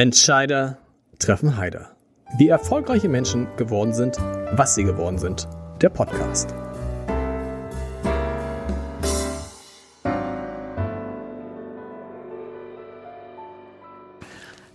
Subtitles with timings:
[0.00, 0.78] Entscheider
[1.18, 1.94] treffen Heider.
[2.38, 4.16] Wie erfolgreiche Menschen geworden sind,
[4.52, 5.46] was sie geworden sind.
[5.82, 6.54] Der Podcast.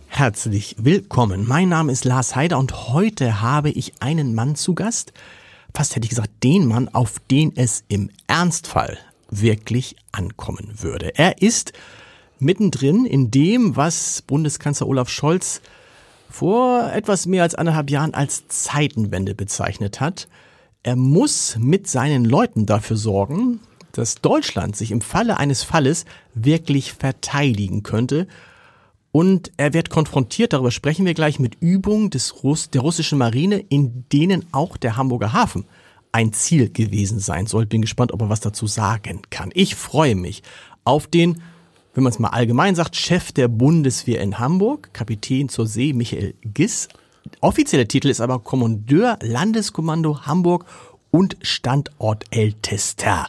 [0.10, 1.48] Herzlich willkommen.
[1.48, 5.12] Mein Name ist Lars Heider und heute habe ich einen Mann zu Gast.
[5.74, 9.00] Fast hätte ich gesagt, den Mann, auf den es im Ernstfall
[9.32, 11.18] wirklich ankommen würde.
[11.18, 11.74] Er ist
[12.40, 15.62] mittendrin in dem, was Bundeskanzler Olaf Scholz
[16.30, 20.28] vor etwas mehr als anderthalb Jahren als Zeitenwende bezeichnet hat.
[20.84, 23.60] Er muss mit seinen Leuten dafür sorgen,
[23.92, 28.28] dass Deutschland sich im Falle eines Falles wirklich verteidigen könnte.
[29.12, 33.58] Und er wird konfrontiert, darüber sprechen wir gleich, mit Übungen des Russ der russischen Marine,
[33.70, 35.66] in denen auch der Hamburger Hafen
[36.12, 37.66] ein Ziel gewesen sein soll.
[37.66, 39.52] Bin gespannt, ob er was dazu sagen kann.
[39.54, 40.44] Ich freue mich
[40.84, 41.42] auf den
[41.96, 46.36] wenn man es mal allgemein sagt, Chef der Bundeswehr in Hamburg, Kapitän zur See Michael
[46.44, 46.90] Giss.
[47.40, 50.66] Offizieller Titel ist aber Kommandeur Landeskommando Hamburg
[51.10, 53.28] und Standortältester.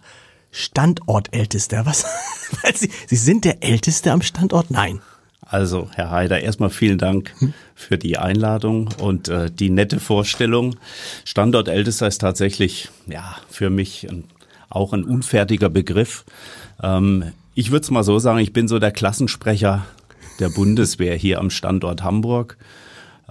[0.51, 2.07] Standortältester, was?
[2.75, 4.71] Sie, Sie sind der Älteste am Standort?
[4.71, 5.01] Nein.
[5.43, 7.33] Also, Herr Haider, erstmal vielen Dank
[7.77, 10.75] für die Einladung und äh, die nette Vorstellung.
[11.25, 14.25] Standortältester ist tatsächlich, ja, für mich ein,
[14.69, 16.25] auch ein unfertiger Begriff.
[16.83, 19.87] Ähm, ich würde es mal so sagen, ich bin so der Klassensprecher
[20.39, 22.59] der Bundeswehr hier am Standort Hamburg.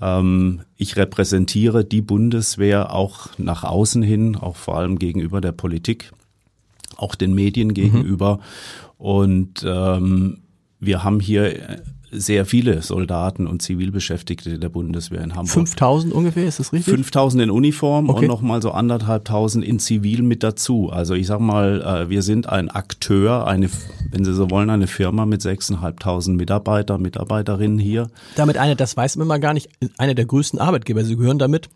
[0.02, 6.12] Ähm, ich repräsentiere die Bundeswehr auch nach außen hin, auch vor allem gegenüber der Politik,
[6.98, 7.74] auch den Medien mhm.
[7.76, 8.38] gegenüber.
[8.38, 8.42] Mhm.
[8.98, 10.42] Und ähm,
[10.80, 15.54] wir haben hier sehr viele Soldaten und Zivilbeschäftigte der Bundeswehr in Hamburg.
[15.54, 16.94] 5000 ungefähr, ist das richtig?
[16.94, 18.22] 5000 in Uniform okay.
[18.22, 20.90] und nochmal so anderthalbtausend in Zivil mit dazu.
[20.92, 23.70] Also ich sag mal, äh, wir sind ein Akteur, eine,
[24.12, 28.10] wenn Sie so wollen, eine Firma mit 6.500 Mitarbeiter, Mitarbeiterinnen hier.
[28.36, 31.04] Damit eine, das weiß man immer gar nicht, einer der größten Arbeitgeber.
[31.04, 31.70] Sie gehören damit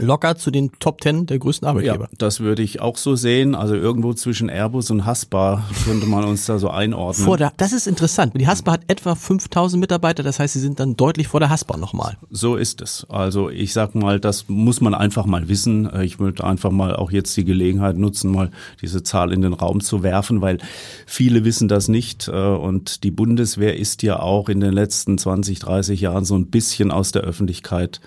[0.00, 2.04] locker zu den Top Ten der größten Arbeitgeber.
[2.04, 3.54] Ja, das würde ich auch so sehen.
[3.54, 7.24] Also irgendwo zwischen Airbus und Haspa könnte man uns da so einordnen.
[7.24, 8.32] Vor der, das ist interessant.
[8.36, 11.76] Die Haspa hat etwa 5000 Mitarbeiter, das heißt, sie sind dann deutlich vor der Haspa
[11.76, 12.16] nochmal.
[12.30, 13.06] So ist es.
[13.08, 15.88] Also ich sag mal, das muss man einfach mal wissen.
[16.02, 18.50] Ich möchte einfach mal auch jetzt die Gelegenheit nutzen, mal
[18.80, 20.58] diese Zahl in den Raum zu werfen, weil
[21.06, 22.28] viele wissen das nicht.
[22.28, 26.90] Und die Bundeswehr ist ja auch in den letzten 20, 30 Jahren so ein bisschen
[26.90, 28.00] aus der Öffentlichkeit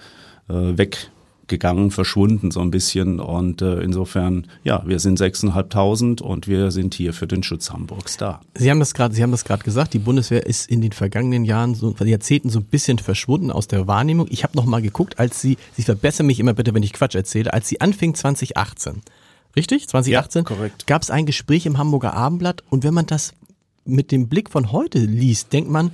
[0.49, 1.11] äh, weg
[1.47, 3.19] gegangen, verschwunden so ein bisschen.
[3.19, 8.17] Und äh, insofern, ja, wir sind 6.500 und wir sind hier für den Schutz Hamburgs
[8.17, 8.41] da.
[8.55, 9.93] Sie haben das gerade, Sie haben das gerade gesagt.
[9.93, 13.87] Die Bundeswehr ist in den vergangenen Jahren, so Jahrzehnten so ein bisschen verschwunden aus der
[13.87, 14.27] Wahrnehmung.
[14.29, 17.15] Ich habe noch mal geguckt, als Sie, Sie verbessern mich immer bitte, wenn ich Quatsch
[17.15, 19.01] erzähle, als Sie anfing 2018.
[19.55, 19.87] Richtig?
[19.87, 20.39] 2018?
[20.39, 20.87] Ja, korrekt.
[20.87, 23.33] Gab es ein Gespräch im Hamburger Abendblatt und wenn man das
[23.85, 25.91] mit dem Blick von heute liest, denkt man,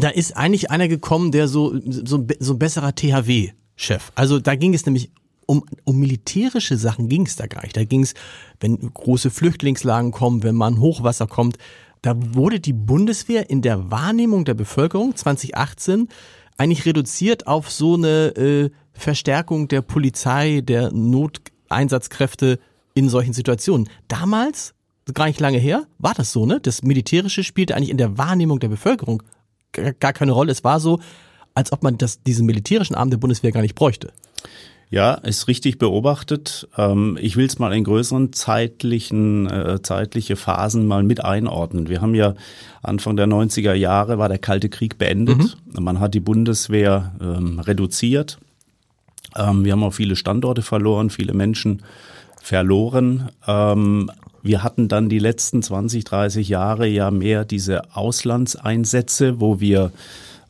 [0.00, 4.12] da ist eigentlich einer gekommen, der so, so, so ein besserer THW Chef.
[4.14, 5.10] Also da ging es nämlich
[5.46, 7.76] um, um militärische Sachen ging es da gar nicht.
[7.76, 8.14] Da ging es,
[8.60, 11.56] wenn große Flüchtlingslagen kommen, wenn man Hochwasser kommt,
[12.02, 16.08] da wurde die Bundeswehr in der Wahrnehmung der Bevölkerung 2018
[16.56, 22.58] eigentlich reduziert auf so eine äh, Verstärkung der Polizei, der Noteinsatzkräfte
[22.94, 23.88] in solchen Situationen.
[24.08, 24.74] Damals,
[25.14, 26.60] gar nicht lange her, war das so, ne?
[26.60, 29.22] Das Militärische spielte eigentlich in der Wahrnehmung der Bevölkerung
[29.72, 30.52] gar keine Rolle.
[30.52, 31.00] Es war so,
[31.60, 34.12] als ob man das, diesen militärischen Arm der Bundeswehr gar nicht bräuchte.
[34.90, 36.66] Ja, ist richtig beobachtet.
[36.76, 41.88] Ähm, ich will es mal in größeren zeitlichen, äh, zeitliche Phasen mal mit einordnen.
[41.88, 42.34] Wir haben ja
[42.82, 45.38] Anfang der 90er Jahre war der Kalte Krieg beendet.
[45.38, 45.84] Mhm.
[45.84, 48.38] Man hat die Bundeswehr ähm, reduziert.
[49.36, 51.82] Ähm, wir haben auch viele Standorte verloren, viele Menschen
[52.42, 53.28] verloren.
[53.46, 59.92] wir hatten dann die letzten 20, 30 Jahre ja mehr diese Auslandseinsätze, wo wir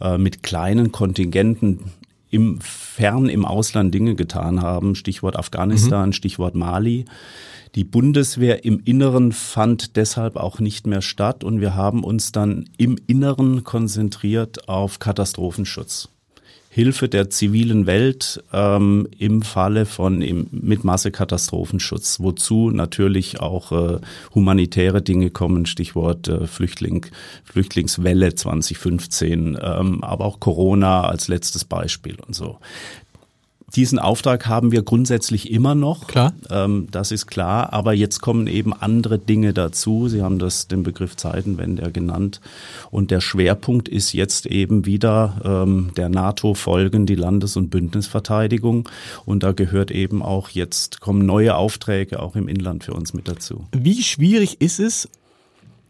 [0.00, 1.92] äh, mit kleinen Kontingenten
[2.30, 4.94] im fern im Ausland Dinge getan haben.
[4.94, 6.12] Stichwort Afghanistan, mhm.
[6.12, 7.04] Stichwort Mali.
[7.74, 12.68] Die Bundeswehr im Inneren fand deshalb auch nicht mehr statt und wir haben uns dann
[12.78, 16.08] im Inneren konzentriert auf Katastrophenschutz.
[16.72, 23.98] Hilfe der zivilen Welt ähm, im Falle von im, mit Massekatastrophenschutz, wozu natürlich auch äh,
[24.36, 27.06] humanitäre Dinge kommen, Stichwort äh, Flüchtling,
[27.42, 32.60] Flüchtlingswelle 2015, ähm, aber auch Corona als letztes Beispiel und so.
[33.76, 36.06] Diesen Auftrag haben wir grundsätzlich immer noch.
[36.06, 36.32] Klar.
[36.50, 37.72] Ähm, das ist klar.
[37.72, 40.08] Aber jetzt kommen eben andere Dinge dazu.
[40.08, 42.40] Sie haben das den Begriff Zeitenwende genannt.
[42.90, 48.88] Und der Schwerpunkt ist jetzt eben wieder ähm, der NATO-Folgen, die Landes- und Bündnisverteidigung.
[49.24, 53.28] Und da gehört eben auch jetzt kommen neue Aufträge auch im Inland für uns mit
[53.28, 53.66] dazu.
[53.72, 55.08] Wie schwierig ist es,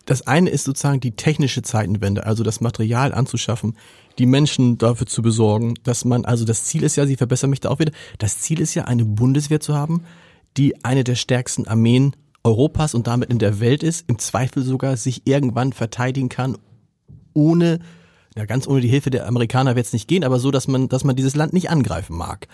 [0.06, 3.76] das eine ist sozusagen die technische Zeitenwende, also das Material anzuschaffen,
[4.19, 7.61] die Menschen dafür zu besorgen, dass man, also das Ziel ist ja, Sie verbessern mich
[7.61, 10.02] da auch wieder, das Ziel ist ja, eine Bundeswehr zu haben,
[10.56, 14.97] die eine der stärksten Armeen Europas und damit in der Welt ist, im Zweifel sogar
[14.97, 16.56] sich irgendwann verteidigen kann,
[17.35, 17.81] ohne,
[18.37, 20.88] ja ganz ohne die Hilfe der Amerikaner wird es nicht gehen, aber so, dass man,
[20.88, 22.49] dass man dieses Land nicht angreifen mag.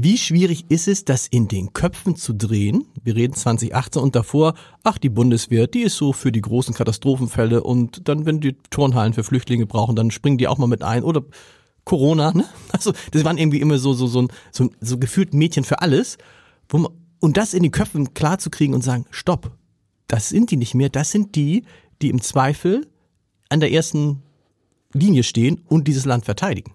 [0.00, 2.86] Wie schwierig ist es, das in den Köpfen zu drehen?
[3.02, 4.54] Wir reden 2018 und davor,
[4.84, 9.12] ach, die Bundeswehr, die ist so für die großen Katastrophenfälle und dann, wenn die Turnhallen
[9.12, 11.24] für Flüchtlinge brauchen, dann springen die auch mal mit ein oder
[11.82, 12.44] Corona, ne?
[12.72, 16.16] Also, das waren irgendwie immer so, so, so, so, so gefühlt Mädchen für alles,
[16.68, 19.50] wo man, und das in den Köpfen klar zu kriegen und sagen, stopp,
[20.06, 21.64] das sind die nicht mehr, das sind die,
[22.02, 22.86] die im Zweifel
[23.48, 24.22] an der ersten
[24.92, 26.74] Linie stehen und dieses Land verteidigen.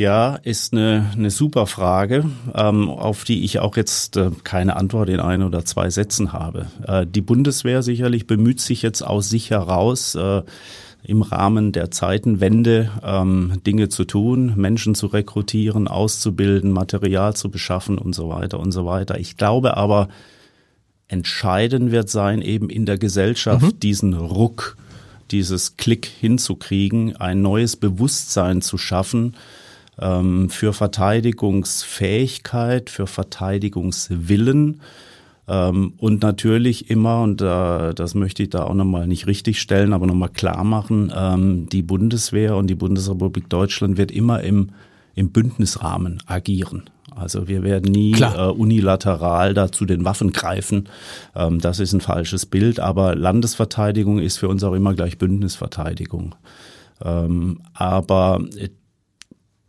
[0.00, 2.24] Ja, ist eine, eine super Frage,
[2.54, 6.68] ähm, auf die ich auch jetzt äh, keine Antwort in ein oder zwei Sätzen habe.
[6.86, 10.40] Äh, die Bundeswehr sicherlich bemüht sich jetzt aus sich heraus, äh,
[11.02, 17.98] im Rahmen der Zeitenwende ähm, Dinge zu tun, Menschen zu rekrutieren, auszubilden, Material zu beschaffen
[17.98, 19.18] und so weiter und so weiter.
[19.18, 20.08] Ich glaube aber,
[21.08, 23.80] entscheidend wird sein, eben in der Gesellschaft mhm.
[23.80, 24.78] diesen Ruck,
[25.30, 29.34] dieses Klick hinzukriegen, ein neues Bewusstsein zu schaffen,
[30.00, 34.80] ähm, für Verteidigungsfähigkeit, für Verteidigungswillen
[35.50, 39.92] ähm, und natürlich immer, und äh, das möchte ich da auch nochmal nicht richtig stellen,
[39.92, 44.70] aber nochmal klar machen, ähm, die Bundeswehr und die Bundesrepublik Deutschland wird immer im,
[45.16, 46.84] im Bündnisrahmen agieren.
[47.14, 50.88] Also wir werden nie äh, unilateral da zu den Waffen greifen.
[51.34, 52.78] Ähm, das ist ein falsches Bild.
[52.78, 56.36] Aber Landesverteidigung ist für uns auch immer gleich Bündnisverteidigung.
[57.02, 58.40] Ähm, aber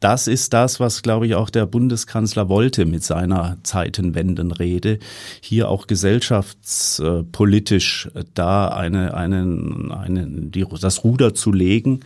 [0.02, 5.00] das ist das, was, glaube ich, auch der Bundeskanzler wollte mit seiner Zeitenwendenrede,
[5.42, 12.00] hier auch gesellschaftspolitisch da eine, eine, eine, die, das Ruder zu legen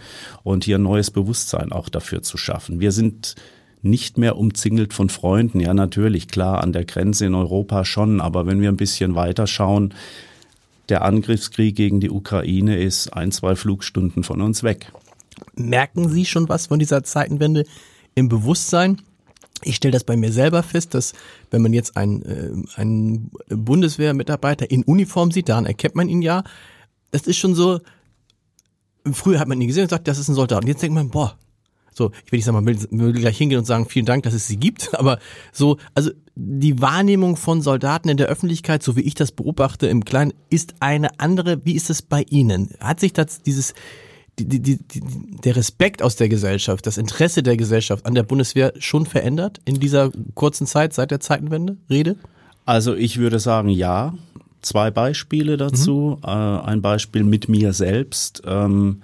[0.44, 2.81] und hier ein neues Bewusstsein auch dafür zu schaffen.
[2.81, 3.36] Wir sind
[3.81, 5.62] nicht mehr umzingelt von Freunden.
[5.62, 9.47] Ja, natürlich, klar, an der Grenze in Europa schon, aber wenn wir ein bisschen weiter
[9.47, 9.94] schauen,
[10.89, 14.92] der Angriffskrieg gegen die Ukraine ist ein, zwei Flugstunden von uns weg.
[15.56, 17.66] Merken Sie schon was von dieser Zeitenwende
[18.14, 19.02] im Bewusstsein?
[19.64, 21.14] Ich stelle das bei mir selber fest, dass
[21.50, 26.44] wenn man jetzt einen, äh, einen Bundeswehrmitarbeiter in Uniform sieht, dann erkennt man ihn ja.
[27.12, 27.80] Das ist schon so,
[29.12, 30.64] früher hat man ihn gesehen und sagt, das ist ein Soldat.
[30.64, 31.38] Und jetzt denkt man, boah,
[31.94, 34.48] so, ich will nicht sagen, man will gleich hingehen und sagen, vielen Dank, dass es
[34.48, 35.20] sie gibt, aber
[35.54, 40.04] so, also die Wahrnehmung von Soldaten in der Öffentlichkeit, so wie ich das beobachte im
[40.04, 41.66] Kleinen, ist eine andere.
[41.66, 42.72] Wie ist es bei Ihnen?
[42.81, 43.74] Hat sich das dieses
[44.40, 45.02] die, die, die,
[45.44, 49.80] der Respekt aus der Gesellschaft, das Interesse der Gesellschaft an der Bundeswehr schon verändert in
[49.80, 51.78] dieser kurzen Zeit seit der Zeitenwende?
[51.90, 52.18] Rede?
[52.66, 54.14] Also ich würde sagen, ja.
[54.62, 56.18] Zwei Beispiele dazu.
[56.22, 56.28] Mhm.
[56.28, 58.42] Äh, ein Beispiel mit mir selbst.
[58.46, 59.02] Ähm,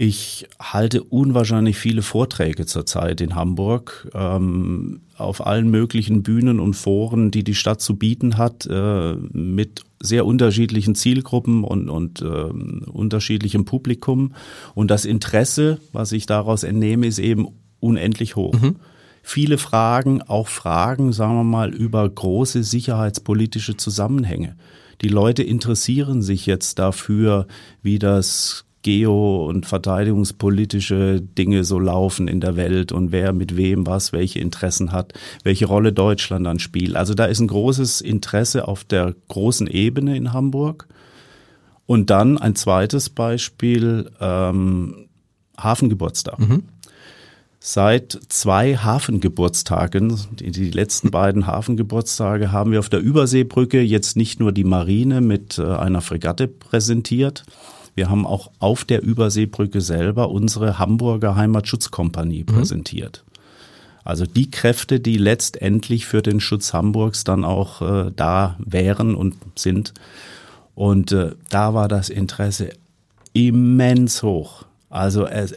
[0.00, 7.32] ich halte unwahrscheinlich viele Vorträge zurzeit in Hamburg ähm, auf allen möglichen Bühnen und Foren,
[7.32, 13.64] die die Stadt zu bieten hat, äh, mit sehr unterschiedlichen Zielgruppen und, und äh, unterschiedlichem
[13.64, 14.34] Publikum.
[14.76, 17.48] Und das Interesse, was ich daraus entnehme, ist eben
[17.80, 18.54] unendlich hoch.
[18.54, 18.76] Mhm.
[19.24, 24.54] Viele Fragen, auch Fragen, sagen wir mal, über große sicherheitspolitische Zusammenhänge.
[25.02, 27.48] Die Leute interessieren sich jetzt dafür,
[27.82, 33.86] wie das geo- und verteidigungspolitische Dinge so laufen in der Welt und wer mit wem
[33.86, 35.12] was, welche Interessen hat,
[35.42, 36.96] welche Rolle Deutschland dann spielt.
[36.96, 40.88] Also da ist ein großes Interesse auf der großen Ebene in Hamburg.
[41.86, 45.08] Und dann ein zweites Beispiel, ähm,
[45.58, 46.38] Hafengeburtstag.
[46.38, 46.64] Mhm.
[47.60, 54.38] Seit zwei Hafengeburtstagen, die, die letzten beiden Hafengeburtstage, haben wir auf der Überseebrücke jetzt nicht
[54.38, 57.44] nur die Marine mit äh, einer Fregatte präsentiert,
[57.98, 62.46] wir haben auch auf der Überseebrücke selber unsere Hamburger Heimatschutzkompanie mhm.
[62.46, 63.24] präsentiert.
[64.04, 69.34] Also die Kräfte, die letztendlich für den Schutz Hamburgs dann auch äh, da wären und
[69.56, 69.94] sind.
[70.76, 72.70] Und äh, da war das Interesse
[73.32, 74.64] immens hoch.
[74.90, 75.54] Also es,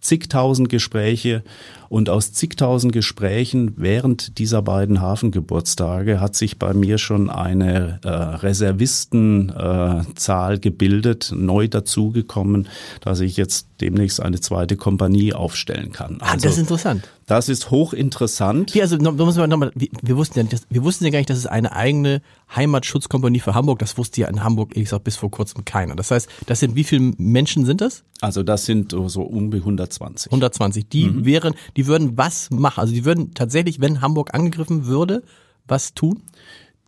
[0.00, 1.42] zigtausend Gespräche
[1.88, 8.08] und aus zigtausend Gesprächen während dieser beiden Hafengeburtstage hat sich bei mir schon eine äh,
[8.08, 12.68] Reservistenzahl äh, gebildet, neu dazugekommen,
[13.00, 16.20] dass ich jetzt demnächst eine zweite Kompanie aufstellen kann.
[16.20, 17.08] Also, ah, das ist also interessant.
[17.28, 18.72] Das ist hochinteressant.
[18.72, 21.18] Hier, also da muss man nochmal, wir, wir wussten ja nicht, wir wussten ja gar
[21.18, 22.22] nicht, dass es eine eigene
[22.56, 25.94] Heimatschutzkompanie für Hamburg, das wusste ja in Hamburg, ich sag bis vor kurzem keiner.
[25.94, 28.02] Das heißt, das sind, wie viele Menschen sind das?
[28.22, 30.32] Also das sind so um die 120.
[30.32, 30.88] 120.
[30.88, 31.26] Die mhm.
[31.26, 32.80] wären, die würden was machen?
[32.80, 35.22] Also die würden tatsächlich, wenn Hamburg angegriffen würde,
[35.66, 36.22] was tun?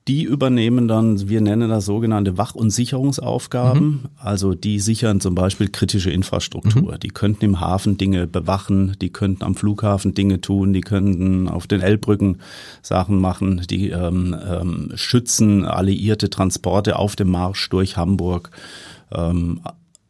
[0.08, 3.86] Die übernehmen dann, wir nennen das sogenannte Wach- und Sicherungsaufgaben.
[3.86, 4.00] Mhm.
[4.16, 6.94] Also die sichern zum Beispiel kritische Infrastruktur.
[6.94, 7.00] Mhm.
[7.00, 11.66] Die könnten im Hafen Dinge bewachen, die könnten am Flughafen Dinge tun, die könnten auf
[11.66, 12.38] den Elbbrücken
[12.82, 18.50] Sachen machen, die ähm, ähm, schützen alliierte Transporte auf dem Marsch durch Hamburg.
[19.12, 19.60] Ähm,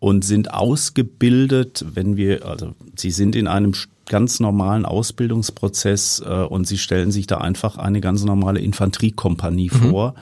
[0.01, 3.75] und sind ausgebildet, wenn wir, also sie sind in einem
[4.11, 9.91] ganz normalen Ausbildungsprozess äh, und sie stellen sich da einfach eine ganz normale Infanteriekompanie mhm.
[9.91, 10.15] vor.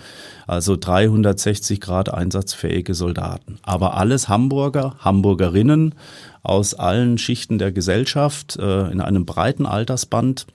[0.47, 3.59] Also 360 Grad einsatzfähige Soldaten.
[3.63, 5.95] Aber alles Hamburger, Hamburgerinnen
[6.43, 10.47] aus allen Schichten der Gesellschaft äh, in einem breiten Altersband.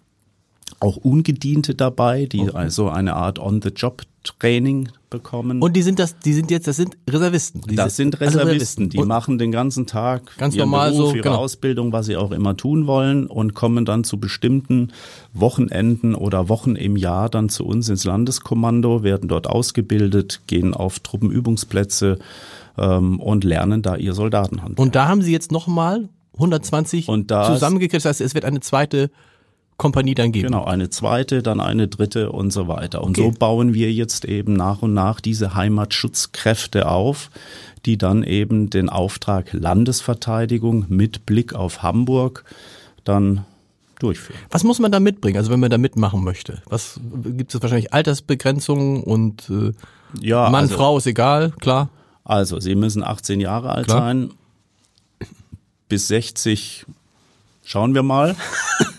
[0.79, 2.51] Auch Ungediente dabei, die okay.
[2.53, 5.61] also eine Art On-the-Job-Training bekommen.
[5.61, 7.61] Und die sind das, die sind jetzt, das sind Reservisten.
[7.61, 8.89] Die das sind Reservisten, Reservisten.
[8.89, 11.37] die und machen den ganzen Tag ganz normal Beruf, so, ihre genau.
[11.37, 14.91] Ausbildung, was sie auch immer tun wollen und kommen dann zu bestimmten
[15.33, 20.99] Wochenenden oder Wochen im Jahr dann zu uns ins Landeskommando, werden dort ausgebildet, gehen auf
[20.99, 22.17] Truppenübungsplätze
[22.77, 24.79] ähm, und lernen da ihr Soldatenhandwerk.
[24.79, 27.93] Und da haben sie jetzt nochmal 120 zusammengekriegt.
[27.93, 29.11] Das heißt, es wird eine zweite
[29.77, 30.47] Kompanie dann geben.
[30.47, 33.03] Genau, eine zweite, dann eine dritte und so weiter.
[33.03, 33.31] Und okay.
[33.31, 37.29] so bauen wir jetzt eben nach und nach diese Heimatschutzkräfte auf,
[37.85, 42.45] die dann eben den Auftrag Landesverteidigung mit Blick auf Hamburg
[43.03, 43.45] dann
[43.99, 44.39] durchführen.
[44.51, 46.61] Was muss man da mitbringen, also wenn man da mitmachen möchte?
[46.65, 49.71] Was gibt es wahrscheinlich Altersbegrenzungen und äh,
[50.21, 51.89] ja, Mann, also, Frau ist egal, klar.
[52.23, 53.99] Also, Sie müssen 18 Jahre alt klar.
[53.99, 54.31] sein.
[55.89, 56.85] Bis 60
[57.63, 58.35] schauen wir mal.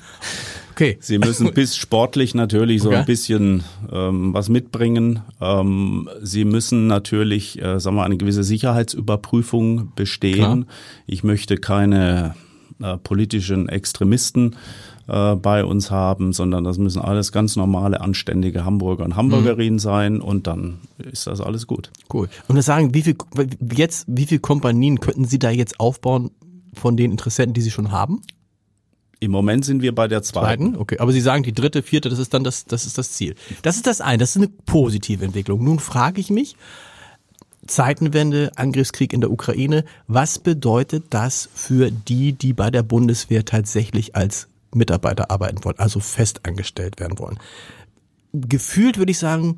[0.75, 0.99] Okay.
[1.01, 2.99] Sie müssen bis sportlich natürlich so okay.
[2.99, 3.63] ein bisschen
[3.93, 5.21] ähm, was mitbringen.
[5.41, 10.35] Ähm, Sie müssen natürlich, äh, sagen wir, eine gewisse Sicherheitsüberprüfung bestehen.
[10.35, 10.59] Klar.
[11.07, 12.35] Ich möchte keine
[12.83, 14.57] äh, politischen Extremisten
[15.07, 19.79] äh, bei uns haben, sondern das müssen alles ganz normale, anständige Hamburger und Hamburgerinnen mhm.
[19.79, 21.93] sein und dann ist das alles gut.
[22.13, 22.29] Cool.
[22.49, 23.17] Und das sagen, wie viel
[23.73, 26.33] jetzt, wie viele Kompanien könnten Sie da jetzt aufbauen
[26.73, 28.23] von den Interessenten, die Sie schon haben?
[29.25, 30.73] Im Moment sind wir bei der zweiten.
[30.73, 30.77] zweiten.
[30.77, 33.35] Okay, aber Sie sagen die dritte, vierte, das ist dann das, das ist das Ziel.
[33.63, 35.65] Das ist das eine, das ist eine positive Entwicklung.
[35.65, 36.57] Nun frage ich mich,
[37.67, 44.15] Zeitenwende, Angriffskrieg in der Ukraine, was bedeutet das für die, die bei der Bundeswehr tatsächlich
[44.15, 47.39] als Mitarbeiter arbeiten wollen, also festangestellt werden wollen?
[48.33, 49.57] Gefühlt würde ich sagen,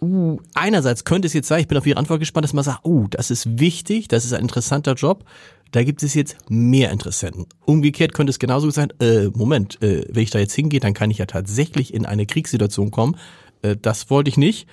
[0.00, 2.86] uh, einerseits könnte es jetzt sein, ich bin auf Ihre Antwort gespannt, dass man sagt,
[2.86, 5.24] uh, das ist wichtig, das ist ein interessanter Job.
[5.72, 7.46] Da gibt es jetzt mehr Interessenten.
[7.64, 11.10] Umgekehrt könnte es genauso sein, äh, Moment, äh, wenn ich da jetzt hingehe, dann kann
[11.10, 13.16] ich ja tatsächlich in eine Kriegssituation kommen.
[13.62, 14.68] Äh, das wollte ich nicht.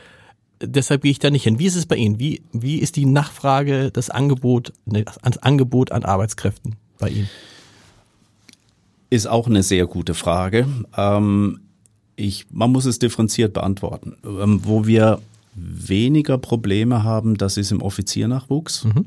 [0.62, 1.58] Deshalb gehe ich da nicht hin.
[1.58, 2.20] Wie ist es bei Ihnen?
[2.20, 7.30] Wie, wie ist die Nachfrage, das Angebot, ne, das Angebot an Arbeitskräften bei Ihnen?
[9.10, 10.68] Ist auch eine sehr gute Frage.
[10.98, 11.62] Ähm,
[12.18, 14.18] ich, man muss es differenziert beantworten.
[14.26, 15.22] Ähm, wo wir
[15.56, 18.84] weniger Probleme haben, das ist im Offiziernachwuchs.
[18.84, 19.06] Mhm.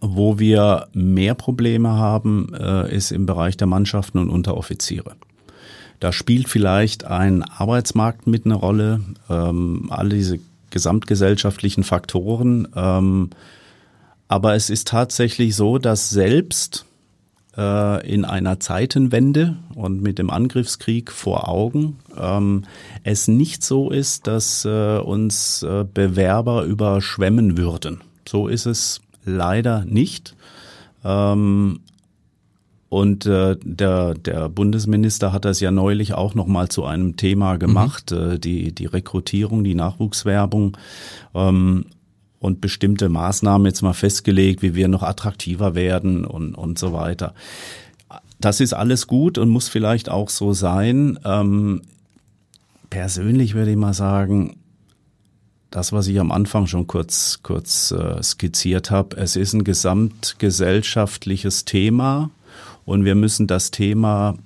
[0.00, 5.16] Wo wir mehr Probleme haben, äh, ist im Bereich der Mannschaften und Unteroffiziere.
[6.00, 9.00] Da spielt vielleicht ein Arbeitsmarkt mit eine Rolle,
[9.30, 10.38] ähm, alle diese
[10.70, 12.68] gesamtgesellschaftlichen Faktoren.
[12.76, 13.30] Ähm,
[14.28, 16.84] aber es ist tatsächlich so, dass selbst
[17.56, 22.64] äh, in einer Zeitenwende und mit dem Angriffskrieg vor Augen ähm,
[23.04, 25.64] es nicht so ist, dass äh, uns
[25.94, 28.02] Bewerber überschwemmen würden.
[28.28, 30.34] So ist es leider nicht.
[31.04, 31.80] Ähm,
[32.88, 37.56] und äh, der, der Bundesminister hat das ja neulich auch noch mal zu einem Thema
[37.56, 38.32] gemacht, mhm.
[38.32, 40.76] äh, die, die Rekrutierung, die Nachwuchswerbung
[41.34, 41.86] ähm,
[42.38, 47.34] und bestimmte Maßnahmen jetzt mal festgelegt, wie wir noch attraktiver werden und, und so weiter.
[48.40, 51.18] Das ist alles gut und muss vielleicht auch so sein.
[51.24, 51.82] Ähm,
[52.88, 54.56] persönlich würde ich mal sagen,
[55.76, 61.66] das, was ich am Anfang schon kurz, kurz äh, skizziert habe, es ist ein gesamtgesellschaftliches
[61.66, 62.30] Thema
[62.86, 64.38] und wir müssen das Thema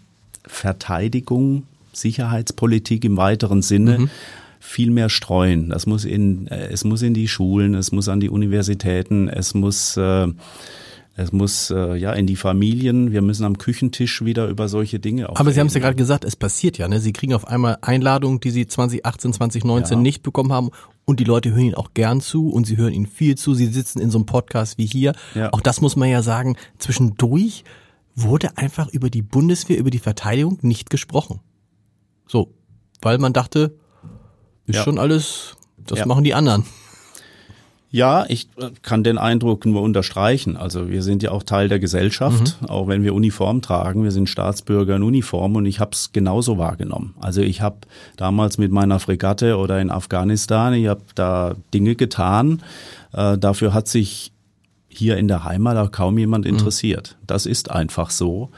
[0.45, 4.11] Verteidigung, Sicherheitspolitik im weiteren Sinne mhm.
[4.59, 5.71] viel mehr streuen.
[5.71, 9.55] Das muss in, äh, es muss in die Schulen, es muss an die Universitäten, es
[9.55, 10.27] muss äh,
[11.23, 13.13] es muss äh, ja in die Familien.
[13.13, 15.37] Wir müssen am Küchentisch wieder über solche Dinge auch.
[15.37, 16.89] Aber Sie haben es ja gerade gesagt, es passiert ja.
[16.89, 17.01] Ne?
[17.01, 20.03] Sie kriegen auf einmal Einladungen, die Sie 2018, 2019 ja.
[20.03, 20.71] nicht bekommen haben.
[21.05, 23.55] Und die Leute hören Ihnen auch gern zu und sie hören Ihnen viel zu.
[23.55, 25.13] Sie sitzen in so einem Podcast wie hier.
[25.35, 25.53] Ja.
[25.53, 26.57] Auch das muss man ja sagen.
[26.79, 27.65] Zwischendurch
[28.15, 31.41] wurde einfach über die Bundeswehr, über die Verteidigung nicht gesprochen.
[32.27, 32.55] So,
[33.03, 33.77] weil man dachte,
[34.67, 34.85] ist ja.
[34.85, 36.07] schon alles, das ja.
[36.07, 36.65] machen die anderen.
[37.93, 40.57] Ja, ich äh, kann den Eindruck nur unterstreichen.
[40.57, 42.69] Also wir sind ja auch Teil der Gesellschaft, mhm.
[42.69, 44.05] auch wenn wir Uniform tragen.
[44.05, 47.15] Wir sind Staatsbürger in Uniform und ich habe es genauso wahrgenommen.
[47.21, 47.79] Also ich habe
[48.17, 52.63] damals mit meiner Fregatte oder in Afghanistan, ich habe da Dinge getan.
[53.13, 54.33] Äh, dafür hat sich
[54.89, 56.53] hier in der Heimat auch kaum jemand mhm.
[56.53, 57.17] interessiert.
[57.21, 57.27] Mhm.
[57.27, 58.51] Das ist einfach so.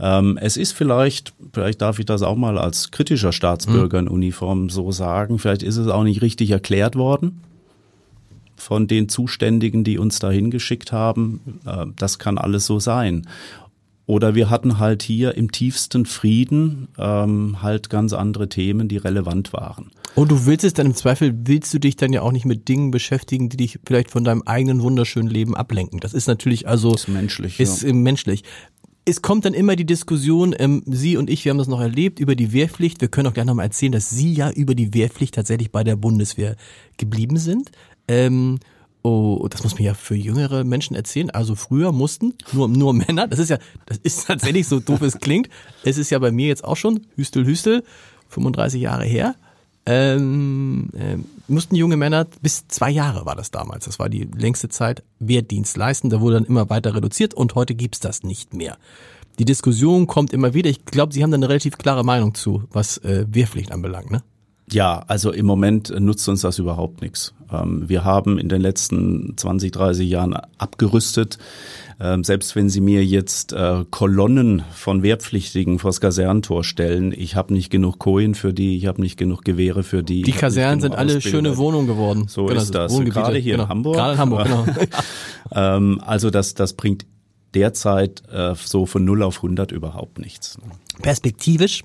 [0.00, 4.06] Ähm, es ist vielleicht, vielleicht darf ich das auch mal als kritischer Staatsbürger mhm.
[4.06, 7.42] in Uniform so sagen, vielleicht ist es auch nicht richtig erklärt worden
[8.58, 11.60] von den Zuständigen, die uns da hingeschickt haben.
[11.64, 13.26] Äh, das kann alles so sein.
[14.08, 19.52] Oder wir hatten halt hier im tiefsten Frieden ähm, halt ganz andere Themen, die relevant
[19.52, 19.90] waren.
[20.14, 22.68] Und du willst es dann im Zweifel, willst du dich dann ja auch nicht mit
[22.68, 26.00] Dingen beschäftigen, die dich vielleicht von deinem eigenen wunderschönen Leben ablenken.
[26.00, 27.60] Das ist natürlich also ist menschlich.
[27.60, 27.92] Ist ja.
[27.92, 28.44] menschlich.
[29.04, 32.18] Es kommt dann immer die Diskussion, ähm, Sie und ich, wir haben das noch erlebt,
[32.18, 33.02] über die Wehrpflicht.
[33.02, 35.84] Wir können auch gerne noch mal erzählen, dass Sie ja über die Wehrpflicht tatsächlich bei
[35.84, 36.56] der Bundeswehr
[36.96, 37.72] geblieben sind.
[38.08, 38.58] Ähm,
[39.02, 41.30] oh, das muss man ja für jüngere Menschen erzählen.
[41.30, 45.18] Also früher mussten nur, nur Männer, das ist ja, das ist tatsächlich so doof es
[45.18, 45.48] klingt.
[45.84, 47.84] Es ist ja bei mir jetzt auch schon, Hüstel, Hüstel,
[48.28, 49.34] 35 Jahre her.
[49.86, 51.16] Ähm, äh,
[51.50, 55.78] mussten junge Männer, bis zwei Jahre war das damals, das war die längste Zeit, Wehrdienst
[55.78, 56.10] leisten.
[56.10, 58.76] Da wurde dann immer weiter reduziert und heute gibt's das nicht mehr.
[59.38, 60.68] Die Diskussion kommt immer wieder.
[60.68, 64.22] Ich glaube, Sie haben da eine relativ klare Meinung zu, was äh, Wehrpflicht anbelangt, ne?
[64.70, 67.32] Ja, also im Moment nutzt uns das überhaupt nichts.
[67.52, 71.38] Ähm, wir haben in den letzten 20, 30 Jahren abgerüstet.
[72.00, 77.52] Ähm, selbst wenn Sie mir jetzt äh, Kolonnen von Wehrpflichtigen vors Kasernentor stellen, ich habe
[77.52, 80.22] nicht genug Kojen für die, ich habe nicht genug Gewehre für die.
[80.22, 82.26] Die Kasernen sind alle schöne Wohnungen geworden.
[82.28, 82.96] So genau, ist das.
[82.96, 83.64] Gerade hier genau.
[83.64, 83.94] in Hamburg.
[83.96, 84.64] Gerade in Hamburg, genau.
[85.54, 87.04] ähm, also das, das bringt
[87.54, 90.58] derzeit äh, so von 0 auf 100 überhaupt nichts.
[91.02, 91.82] Perspektivisch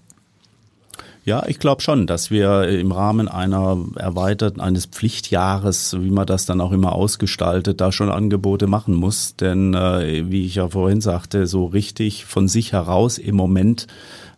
[1.26, 6.46] ja, ich glaube schon, dass wir im Rahmen einer erweiterten, eines Pflichtjahres, wie man das
[6.46, 9.36] dann auch immer ausgestaltet, da schon Angebote machen muss.
[9.38, 13.88] Denn äh, wie ich ja vorhin sagte, so richtig von sich heraus im Moment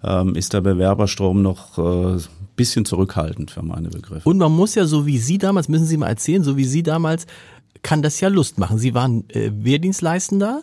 [0.03, 2.19] ähm, ist der Bewerberstrom noch äh,
[2.55, 4.27] bisschen zurückhaltend für meine Begriffe.
[4.29, 6.83] Und man muss ja, so wie Sie damals, müssen Sie mal erzählen, so wie Sie
[6.83, 7.25] damals,
[7.81, 8.77] kann das ja Lust machen.
[8.77, 10.61] Sie waren äh, Wehrdienstleistender.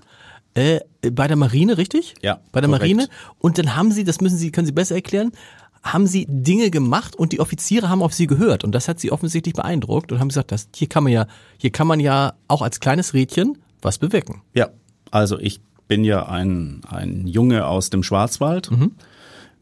[0.54, 2.14] Äh, bei der Marine, richtig?
[2.22, 2.38] Ja.
[2.52, 2.82] Bei der korrekt.
[2.82, 3.08] Marine.
[3.38, 5.32] Und dann haben Sie, das müssen Sie, können Sie besser erklären,
[5.82, 9.10] haben sie Dinge gemacht und die Offiziere haben auf sie gehört und das hat sie
[9.10, 11.26] offensichtlich beeindruckt und haben gesagt, das, hier kann man ja,
[11.58, 14.42] hier kann man ja auch als kleines Rädchen was bewirken.
[14.54, 14.68] Ja,
[15.10, 18.70] also ich bin ja ein, ein Junge aus dem Schwarzwald.
[18.70, 18.92] Mhm.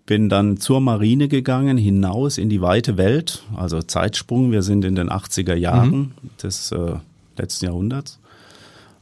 [0.06, 4.52] Bin dann zur Marine gegangen, hinaus in die weite Welt, also Zeitsprung.
[4.52, 6.12] Wir sind in den 80er Jahren mhm.
[6.42, 6.96] des äh,
[7.36, 8.18] letzten Jahrhunderts.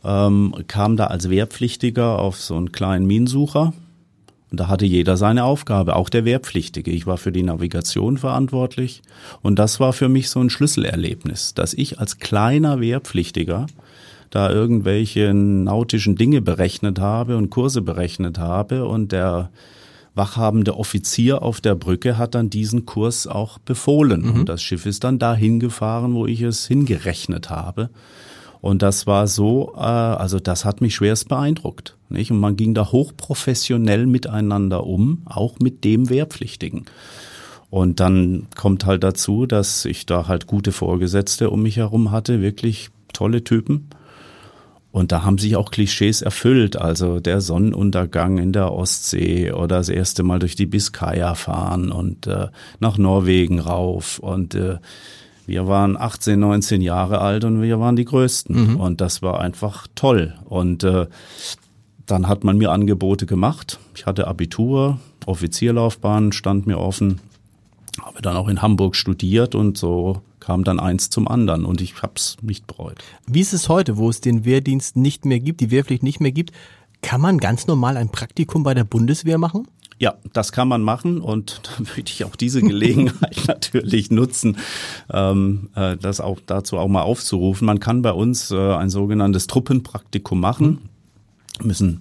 [0.05, 3.73] Ähm, kam da als Wehrpflichtiger auf so einen kleinen Minensucher
[4.51, 6.91] und da hatte jeder seine Aufgabe, auch der Wehrpflichtige.
[6.91, 9.03] Ich war für die Navigation verantwortlich.
[9.43, 13.67] Und das war für mich so ein Schlüsselerlebnis, dass ich als kleiner Wehrpflichtiger
[14.31, 19.51] da irgendwelche nautischen Dinge berechnet habe und Kurse berechnet habe und der
[20.15, 24.23] wachhabende Offizier auf der Brücke hat dann diesen Kurs auch befohlen.
[24.23, 24.35] Mhm.
[24.35, 27.89] Und das Schiff ist dann dahin gefahren, wo ich es hingerechnet habe.
[28.61, 31.97] Und das war so, äh, also das hat mich schwerst beeindruckt.
[32.09, 32.31] Nicht?
[32.31, 36.87] Und man ging da hochprofessionell miteinander um, auch mit dem Wehrpflichtigen.
[37.71, 42.41] Und dann kommt halt dazu, dass ich da halt gute Vorgesetzte um mich herum hatte,
[42.41, 43.91] wirklich tolle Typen.
[44.91, 49.91] Und da haben sich auch Klischees erfüllt, also der Sonnenuntergang in der Ostsee oder das
[49.91, 52.49] erste Mal durch die Biskaya fahren und äh,
[52.81, 54.79] nach Norwegen rauf und äh,
[55.49, 58.75] wir waren 18, 19 Jahre alt und wir waren die Größten.
[58.75, 58.77] Mhm.
[58.81, 60.35] Und das war einfach toll.
[60.45, 61.07] Und äh,
[62.05, 63.79] dann hat man mir Angebote gemacht.
[63.95, 67.21] Ich hatte Abitur, Offizierlaufbahn stand mir offen,
[68.03, 72.03] habe dann auch in Hamburg studiert und so kam dann eins zum anderen und ich
[72.03, 72.99] habe es nicht bereut.
[73.27, 76.33] Wie ist es heute, wo es den Wehrdienst nicht mehr gibt, die Wehrpflicht nicht mehr
[76.33, 76.53] gibt?
[77.01, 79.67] Kann man ganz normal ein Praktikum bei der Bundeswehr machen?
[80.01, 84.59] Ja, das kann man machen und da würde ich auch diese Gelegenheit natürlich nutzen,
[85.13, 87.67] ähm, äh, das auch dazu auch mal aufzurufen.
[87.67, 90.79] Man kann bei uns äh, ein sogenanntes Truppenpraktikum machen.
[91.61, 91.67] Mhm.
[91.67, 92.01] Müssen,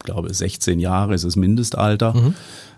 [0.00, 2.14] glaube 16 Jahre ist das Mindestalter.
[2.14, 2.34] Mhm.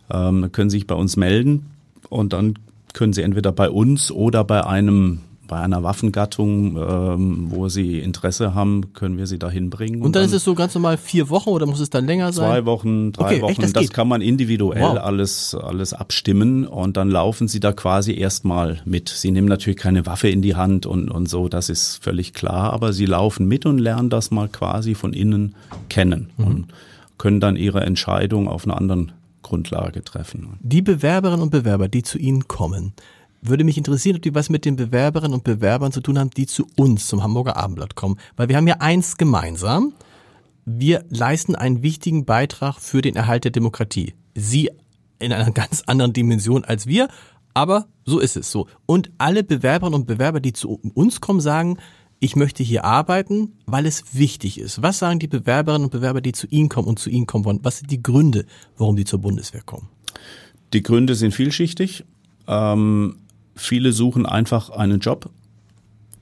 [0.08, 1.66] Ähm, können sich bei uns melden
[2.08, 2.54] und dann
[2.92, 8.54] können Sie entweder bei uns oder bei einem bei einer Waffengattung, ähm, wo sie Interesse
[8.54, 10.00] haben, können wir sie da hinbringen.
[10.00, 12.32] Und, und dann, ist es so ganz normal vier Wochen oder muss es dann länger
[12.32, 12.50] sein?
[12.50, 13.50] Zwei Wochen, drei okay, Wochen.
[13.52, 14.98] Echt, das, das kann man individuell wow.
[14.98, 19.08] alles, alles abstimmen und dann laufen sie da quasi erstmal mit.
[19.08, 22.72] Sie nehmen natürlich keine Waffe in die Hand und, und so, das ist völlig klar,
[22.72, 25.54] aber sie laufen mit und lernen das mal quasi von innen
[25.88, 26.44] kennen mhm.
[26.44, 26.66] und
[27.18, 30.58] können dann ihre Entscheidung auf einer anderen Grundlage treffen.
[30.60, 32.94] Die Bewerberinnen und Bewerber, die zu Ihnen kommen,
[33.48, 36.46] würde mich interessieren, ob die was mit den Bewerberinnen und Bewerbern zu tun haben, die
[36.46, 38.16] zu uns zum Hamburger Abendblatt kommen.
[38.36, 39.92] Weil wir haben ja eins gemeinsam.
[40.64, 44.14] Wir leisten einen wichtigen Beitrag für den Erhalt der Demokratie.
[44.34, 44.70] Sie
[45.18, 47.08] in einer ganz anderen Dimension als wir,
[47.54, 48.66] aber so ist es so.
[48.84, 51.78] Und alle Bewerberinnen und Bewerber, die zu uns kommen, sagen,
[52.18, 54.82] ich möchte hier arbeiten, weil es wichtig ist.
[54.82, 57.60] Was sagen die Bewerberinnen und Bewerber, die zu Ihnen kommen und zu Ihnen kommen wollen?
[57.62, 58.46] Was sind die Gründe,
[58.78, 59.88] warum die zur Bundeswehr kommen?
[60.72, 62.04] Die Gründe sind vielschichtig.
[62.46, 63.16] Ähm,
[63.56, 65.28] viele suchen einfach einen Job.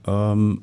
[0.07, 0.61] Ähm,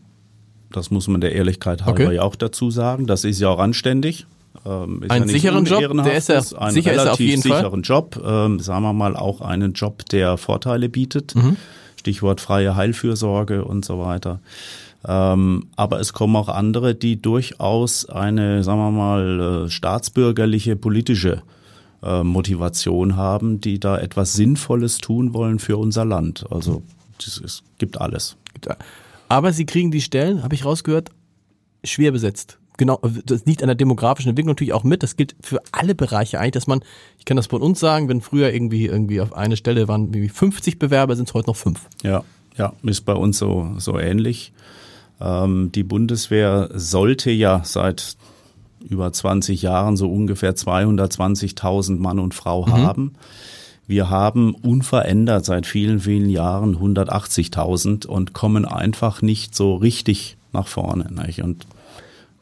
[0.70, 2.14] das muss man der Ehrlichkeit halber Okay.
[2.16, 3.06] ja auch dazu sagen.
[3.06, 4.26] Das ist ja auch anständig.
[4.64, 7.26] Ähm, ist Einen ja sicheren Job, der ist ja- einen sicher ist er auf relativ
[7.26, 7.58] jeden Fall.
[7.58, 8.22] sicheren Job.
[8.24, 11.34] Ähm, sagen wir mal auch einen Job, der Vorteile bietet.
[11.34, 11.56] Mhm.
[11.96, 14.40] Stichwort freie Heilfürsorge und so weiter.
[15.06, 21.42] Ähm, aber es kommen auch andere, die durchaus eine, sagen wir mal, äh, staatsbürgerliche, politische
[22.02, 26.44] äh, Motivation haben, die da etwas Sinnvolles tun wollen für unser Land.
[26.50, 26.82] Also
[27.18, 28.36] es gibt alles.
[29.28, 31.10] Aber sie kriegen die Stellen, habe ich rausgehört,
[31.84, 32.58] schwer besetzt.
[32.78, 35.02] Genau, das liegt an der demografischen Entwicklung natürlich auch mit.
[35.02, 36.80] Das gilt für alle Bereiche eigentlich, dass man,
[37.18, 40.28] ich kann das von uns sagen, wenn früher irgendwie irgendwie auf eine Stelle waren irgendwie
[40.28, 41.80] 50 Bewerber, sind es heute noch fünf.
[42.02, 42.24] Ja,
[42.56, 44.52] ja, ist bei uns so, so ähnlich.
[45.20, 48.16] Ähm, die Bundeswehr sollte ja seit
[48.88, 53.14] über 20 Jahren so ungefähr 220.000 Mann und Frau haben.
[53.86, 60.68] Wir haben unverändert seit vielen, vielen Jahren 180.000 und kommen einfach nicht so richtig nach
[60.68, 61.08] vorne.
[61.26, 61.42] Nicht?
[61.42, 61.66] Und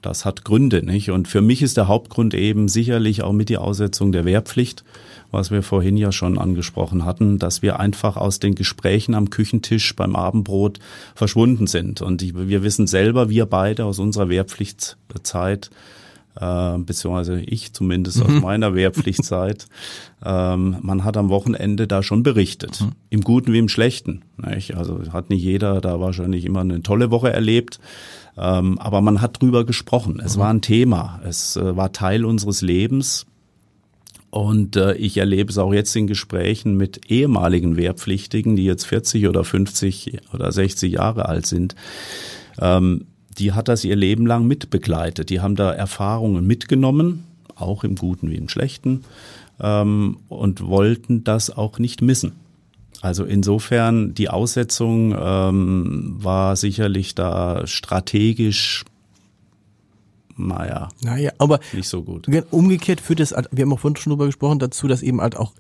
[0.03, 1.11] das hat Gründe, nicht?
[1.11, 4.85] Und für mich ist der Hauptgrund eben sicherlich auch mit die Aussetzung der Wehrpflicht,
[5.31, 9.94] was wir vorhin ja schon angesprochen hatten, dass wir einfach aus den Gesprächen am Küchentisch
[9.94, 10.79] beim Abendbrot
[11.14, 12.00] verschwunden sind.
[12.00, 15.70] Und ich, wir wissen selber, wir beide aus unserer Wehrpflichtzeit,
[16.40, 19.66] äh, beziehungsweise ich zumindest aus meiner Wehrpflichtzeit,
[20.24, 22.85] ähm, man hat am Wochenende da schon berichtet.
[23.11, 24.22] Im Guten wie im Schlechten.
[24.37, 24.76] Nicht?
[24.76, 27.79] Also hat nicht jeder da wahrscheinlich immer eine tolle Woche erlebt.
[28.38, 30.20] Ähm, aber man hat drüber gesprochen.
[30.24, 31.20] Es war ein Thema.
[31.24, 33.26] Es äh, war Teil unseres Lebens.
[34.31, 39.29] Und äh, ich erlebe es auch jetzt in Gesprächen mit ehemaligen Wehrpflichtigen, die jetzt 40
[39.29, 41.74] oder 50 oder 60 Jahre alt sind.
[42.61, 43.07] Ähm,
[43.40, 45.31] die hat das ihr Leben lang mitbegleitet.
[45.31, 47.24] Die haben da Erfahrungen mitgenommen,
[47.57, 49.03] auch im Guten wie im Schlechten,
[49.61, 52.33] ähm, und wollten das auch nicht missen.
[53.03, 58.85] Also insofern, die Aussetzung ähm, war sicherlich da strategisch,
[60.37, 62.26] naja, Naja, aber nicht so gut.
[62.50, 65.37] umgekehrt führt es, halt- wir haben auch vorhin schon drüber gesprochen, dazu, dass eben halt
[65.37, 65.53] auch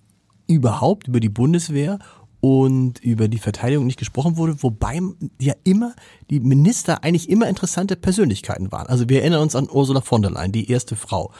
[0.46, 1.98] überhaupt über die Bundeswehr
[2.40, 5.00] und über die Verteidigung nicht gesprochen wurde, wobei
[5.38, 5.94] ja immer
[6.30, 8.86] die Minister eigentlich immer interessante Persönlichkeiten waren.
[8.86, 11.32] Also wir erinnern uns an Ursula von der Leyen, die erste Frau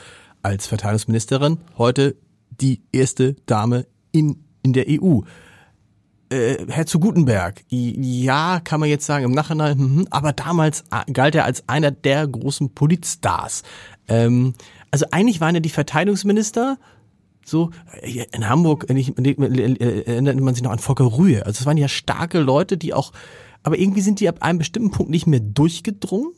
[0.43, 2.17] als Verteidigungsministerin, heute
[2.61, 5.21] die erste Dame in, in der EU.
[6.29, 11.11] Äh, Herr zu Gutenberg, ja, kann man jetzt sagen im Nachhinein, mhm, aber damals äh,
[11.13, 13.63] galt er als einer der großen Politstars.
[14.07, 14.55] Ähm,
[14.91, 16.79] also eigentlich waren ja die Verteidigungsminister
[17.45, 21.45] so äh, in Hamburg äh, äh, erinnert man sich noch an Volker Rühe.
[21.47, 23.13] Also es waren ja starke Leute, die auch,
[23.63, 26.33] aber irgendwie sind die ab einem bestimmten Punkt nicht mehr durchgedrungen.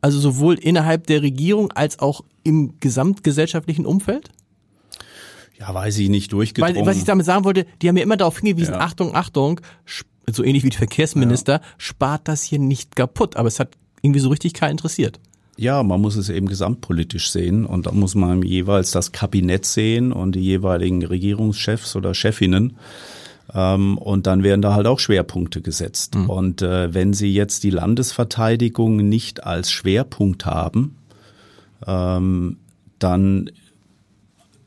[0.00, 4.30] Also sowohl innerhalb der Regierung als auch im gesamtgesellschaftlichen Umfeld.
[5.58, 6.76] Ja, weiß ich nicht durchgedrungen.
[6.76, 8.80] Weil, was ich damit sagen wollte, die haben ja immer darauf hingewiesen, Ja.
[8.80, 9.60] Achtung, Achtung,
[10.30, 13.36] so ähnlich wie die Verkehrsminister, spart das hier nicht kaputt.
[13.36, 15.20] Aber es hat irgendwie so richtig keinen interessiert.
[15.56, 20.12] Ja, man muss es eben gesamtpolitisch sehen und da muss man jeweils das Kabinett sehen
[20.12, 22.76] und die jeweiligen Regierungschefs oder Chefinnen.
[23.52, 26.16] Ähm, und dann werden da halt auch Schwerpunkte gesetzt.
[26.28, 30.96] Und äh, wenn Sie jetzt die Landesverteidigung nicht als Schwerpunkt haben,
[31.86, 32.56] ähm,
[32.98, 33.50] dann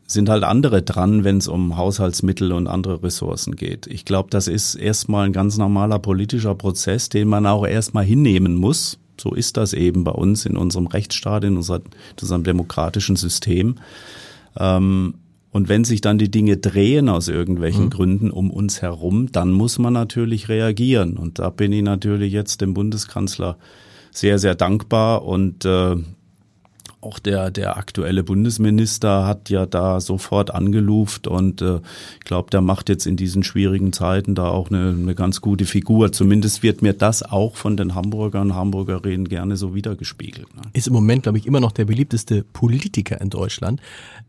[0.06, 3.88] sind halt andere dran, wenn es um Haushaltsmittel und andere Ressourcen geht.
[3.88, 8.56] Ich glaube, das ist erstmal ein ganz normaler politischer Prozess, den man auch erstmal hinnehmen
[8.56, 9.00] muss.
[9.20, 11.82] So ist das eben bei uns in unserem Rechtsstaat, in unserer,
[12.22, 13.76] unserem demokratischen System.
[14.58, 15.16] Ähm,
[15.52, 19.80] und wenn sich dann die Dinge drehen aus irgendwelchen Gründen um uns herum, dann muss
[19.80, 21.18] man natürlich reagieren.
[21.18, 23.58] Und da bin ich natürlich jetzt dem Bundeskanzler
[24.12, 25.96] sehr, sehr dankbar und äh,
[27.00, 31.80] auch der, der aktuelle Bundesminister hat ja da sofort angeluft und äh,
[32.16, 35.66] ich glaube, der macht jetzt in diesen schwierigen Zeiten da auch eine, eine ganz gute
[35.66, 36.12] Figur.
[36.12, 40.54] Zumindest wird mir das auch von den Hamburgern und Hamburgerinnen gerne so wiedergespiegelt.
[40.56, 40.64] Ne?
[40.74, 43.80] Ist im Moment, glaube ich, immer noch der beliebteste Politiker in Deutschland.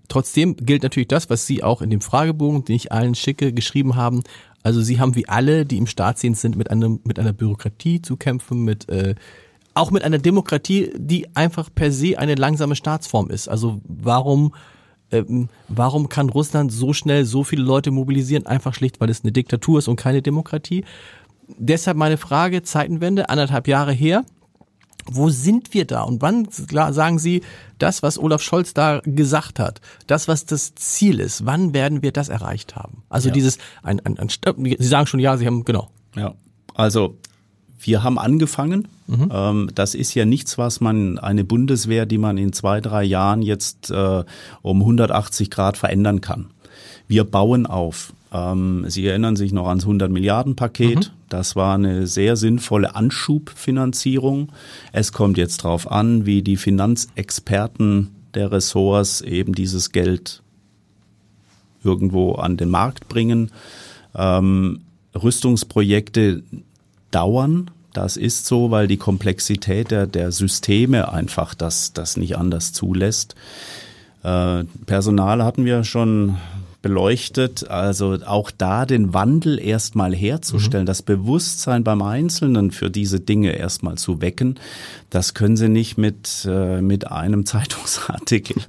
[0.09, 3.97] Trotzdem gilt natürlich das, was Sie auch in dem Fragebogen, den ich allen schicke, geschrieben
[3.97, 4.23] haben.
[4.63, 8.17] Also Sie haben wie alle, die im Staatsdienst sind, mit einem, mit einer Bürokratie zu
[8.17, 9.15] kämpfen, mit äh,
[9.79, 13.49] auch mit einer Demokratie, die einfach per se eine langsame Staatsform ist.
[13.49, 14.53] Also warum
[15.11, 18.47] ähm, warum kann Russland so schnell so viele Leute mobilisieren?
[18.47, 20.85] Einfach schlicht, weil es eine Diktatur ist und keine Demokratie.
[21.57, 24.25] Deshalb meine Frage, Zeitenwende, anderthalb Jahre her.
[25.11, 26.03] Wo sind wir da?
[26.03, 27.41] Und wann sagen Sie,
[27.79, 32.13] das, was Olaf Scholz da gesagt hat, das, was das Ziel ist, wann werden wir
[32.13, 33.05] das erreicht haben?
[33.09, 33.35] Also Ja.
[33.35, 35.89] dieses, ein, ein, ein, Sie sagen schon ja, Sie haben, genau.
[36.15, 36.35] Ja,
[36.75, 37.17] also
[37.81, 38.89] wir haben angefangen.
[39.07, 39.29] Mhm.
[39.33, 43.43] Ähm, das ist ja nichts, was man, eine Bundeswehr, die man in zwei, drei Jahren
[43.43, 44.25] jetzt äh,
[44.63, 46.47] um 180 Grad verändern kann.
[47.07, 48.13] Wir bauen auf.
[48.33, 51.13] Ähm, Sie erinnern sich noch ans 100 Milliarden Paket.
[51.29, 54.51] Das war eine sehr sinnvolle Anschubfinanzierung.
[54.93, 60.43] Es kommt jetzt darauf an, wie die Finanzexperten der Ressorts eben dieses Geld
[61.83, 63.51] irgendwo an den Markt bringen.
[64.15, 64.81] Ähm,
[65.15, 66.43] Rüstungsprojekte
[67.11, 67.71] dauern.
[67.93, 73.35] Das ist so, weil die Komplexität der, der Systeme einfach das, das nicht anders zulässt.
[74.23, 76.37] Äh, Personal hatten wir schon
[76.81, 83.51] beleuchtet, also auch da den Wandel erstmal herzustellen, das Bewusstsein beim Einzelnen für diese Dinge
[83.51, 84.61] erstmal zu wecken,
[85.11, 88.63] das können Sie nicht mit, äh, mit einem Zeitungsartikel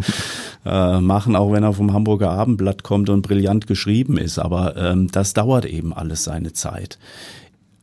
[0.65, 4.39] äh, machen, auch wenn er vom Hamburger Abendblatt kommt und brillant geschrieben ist.
[4.39, 6.97] Aber ähm, das dauert eben alles seine Zeit.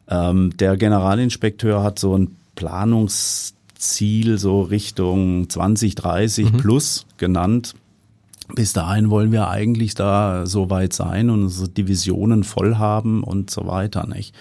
[0.08, 7.74] Ähm, der Generalinspekteur hat so ein Planungsziel so Richtung 2030 plus genannt.
[8.54, 13.50] Bis dahin wollen wir eigentlich da so weit sein und unsere Divisionen voll haben und
[13.50, 14.34] so weiter, nicht?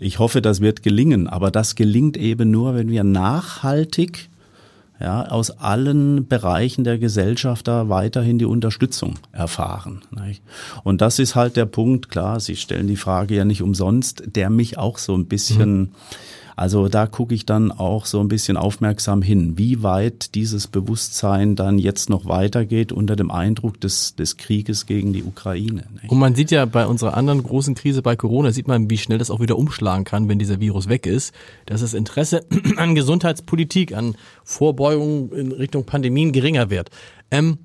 [0.00, 4.28] Ich hoffe, das wird gelingen, aber das gelingt eben nur, wenn wir nachhaltig
[5.00, 10.02] ja, aus allen Bereichen der Gesellschaft da weiterhin die Unterstützung erfahren.
[10.10, 10.42] Nicht?
[10.84, 14.50] Und das ist halt der Punkt, klar, Sie stellen die Frage ja nicht umsonst, der
[14.50, 15.94] mich auch so ein bisschen,
[16.56, 21.56] also da gucke ich dann auch so ein bisschen aufmerksam hin, wie weit dieses Bewusstsein
[21.56, 25.84] dann jetzt noch weitergeht unter dem Eindruck des, des Krieges gegen die Ukraine.
[25.94, 26.10] Nicht?
[26.10, 29.18] Und man sieht ja bei unserer anderen großen Krise bei Corona, sieht man, wie schnell
[29.18, 31.34] das auch wieder umschlagen kann, wenn dieser Virus weg ist,
[31.66, 32.44] dass das Interesse
[32.76, 34.14] an Gesundheitspolitik, an
[34.44, 36.90] Vorbeugung in Richtung Pandemien geringer wird.
[37.30, 37.58] Ähm,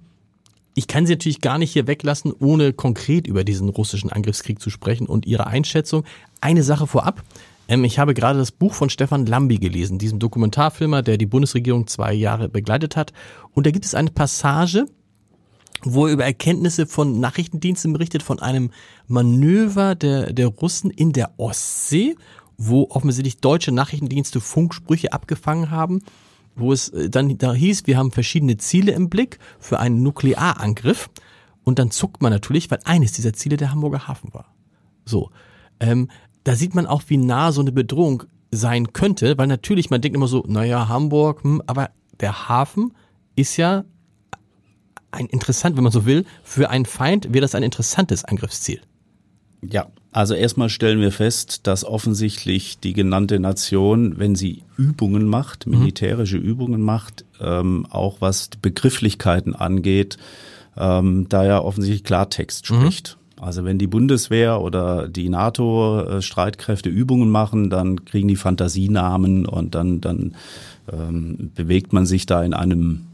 [0.76, 4.70] ich kann Sie natürlich gar nicht hier weglassen, ohne konkret über diesen russischen Angriffskrieg zu
[4.70, 6.06] sprechen und Ihre Einschätzung.
[6.42, 7.22] Eine Sache vorab.
[7.70, 11.88] Ähm, ich habe gerade das Buch von Stefan Lambi gelesen, diesem Dokumentarfilmer, der die Bundesregierung
[11.88, 13.14] zwei Jahre begleitet hat.
[13.54, 14.88] Und da gibt es eine Passage,
[15.84, 18.72] wo er über Erkenntnisse von Nachrichtendiensten berichtet, von einem
[19.08, 22.16] Manöver der, der Russen in der Ostsee,
[22.58, 26.02] wo offensichtlich deutsche Nachrichtendienste Funksprüche abgefangen haben,
[26.56, 31.10] wo es äh, dann da hieß, wir haben verschiedene Ziele im Blick für einen Nuklearangriff.
[31.64, 34.56] Und dann zuckt man natürlich, weil eines dieser Ziele der Hamburger Hafen war.
[35.06, 35.30] So.
[35.80, 36.10] Ähm,
[36.50, 40.16] da sieht man auch, wie nah so eine Bedrohung sein könnte, weil natürlich, man denkt
[40.16, 42.96] immer so, naja, Hamburg, hm, aber der Hafen
[43.36, 43.84] ist ja
[45.12, 48.82] ein interessant, wenn man so will, für einen Feind wäre das ein interessantes Angriffsziel.
[49.62, 55.68] Ja, also erstmal stellen wir fest, dass offensichtlich die genannte Nation, wenn sie Übungen macht,
[55.68, 60.18] militärische Übungen macht, ähm, auch was die Begrifflichkeiten angeht,
[60.76, 63.19] ähm, da ja offensichtlich Klartext spricht.
[63.40, 70.02] Also wenn die Bundeswehr oder die NATO-Streitkräfte Übungen machen, dann kriegen die Fantasienamen und dann,
[70.02, 70.36] dann
[70.92, 73.06] ähm, bewegt man sich da in einem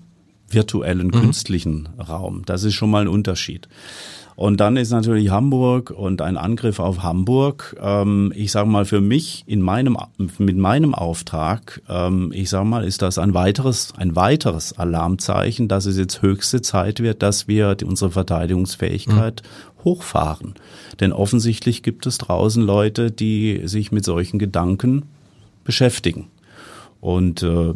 [0.50, 2.44] virtuellen, künstlichen Raum.
[2.46, 3.68] Das ist schon mal ein Unterschied.
[4.36, 7.76] Und dann ist natürlich Hamburg und ein Angriff auf Hamburg.
[7.82, 9.98] Ähm, ich sage mal für mich in meinem
[10.38, 15.86] mit meinem Auftrag, ähm, ich sage mal, ist das ein weiteres ein weiteres Alarmzeichen, dass
[15.86, 19.42] es jetzt höchste Zeit wird, dass wir die, unsere Verteidigungsfähigkeit
[19.86, 20.56] hochfahren.
[21.00, 25.04] Denn offensichtlich gibt es draußen Leute, die sich mit solchen Gedanken
[25.64, 26.28] beschäftigen.
[27.00, 27.74] Und äh,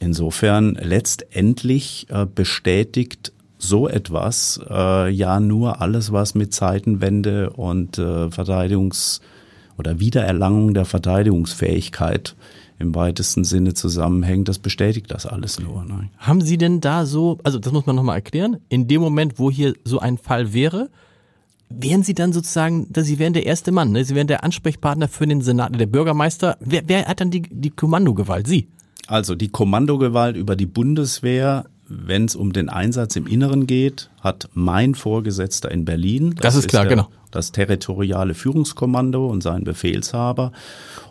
[0.00, 8.26] insofern letztendlich äh, bestätigt so etwas äh, ja nur alles, was mit Zeitenwende und äh,
[8.28, 9.20] Verteidigungs-
[9.78, 12.36] oder Wiedererlangung der Verteidigungsfähigkeit
[12.78, 15.84] im weitesten Sinne zusammenhängt, das bestätigt das alles nur.
[15.84, 16.10] Ne?
[16.18, 19.50] Haben Sie denn da so, also das muss man nochmal erklären, in dem Moment, wo
[19.50, 20.90] hier so ein Fall wäre,
[21.70, 24.04] wären Sie dann sozusagen, Sie wären der erste Mann, ne?
[24.04, 26.56] Sie wären der Ansprechpartner für den Senat, der Bürgermeister.
[26.60, 28.46] Wer, wer hat dann die, die Kommandogewalt?
[28.46, 28.68] Sie?
[29.06, 34.48] Also die Kommandogewalt über die Bundeswehr, wenn es um den Einsatz im Inneren geht, hat
[34.54, 36.34] mein Vorgesetzter in Berlin.
[36.40, 37.08] Das ist klar, der, genau.
[37.30, 40.52] Das territoriale Führungskommando und sein Befehlshaber.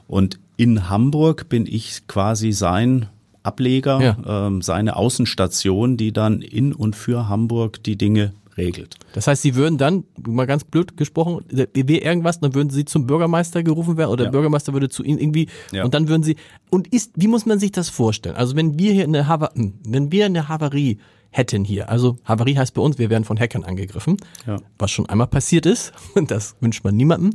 [0.08, 3.08] Und in Hamburg bin ich quasi sein
[3.44, 4.48] Ableger, Ja.
[4.48, 8.96] ähm, seine Außenstation, die dann in und für Hamburg die Dinge regelt.
[9.14, 13.06] Das heißt, Sie würden dann, mal ganz blöd gesprochen, wäre irgendwas, dann würden Sie zum
[13.08, 14.30] Bürgermeister gerufen werden oder Ja.
[14.30, 15.84] der Bürgermeister würde zu Ihnen irgendwie Ja.
[15.84, 16.36] und dann würden Sie
[16.70, 18.36] und ist, wie muss man sich das vorstellen?
[18.36, 21.00] Also wenn wir hier eine Hava, hm, wenn wir eine Havarie
[21.32, 21.90] hätten hier.
[21.90, 24.16] Also Havarie heißt bei uns, wir werden von Hackern angegriffen,
[24.48, 24.58] Ja.
[24.80, 25.92] was schon einmal passiert ist.
[26.16, 27.32] Und das wünscht man niemandem,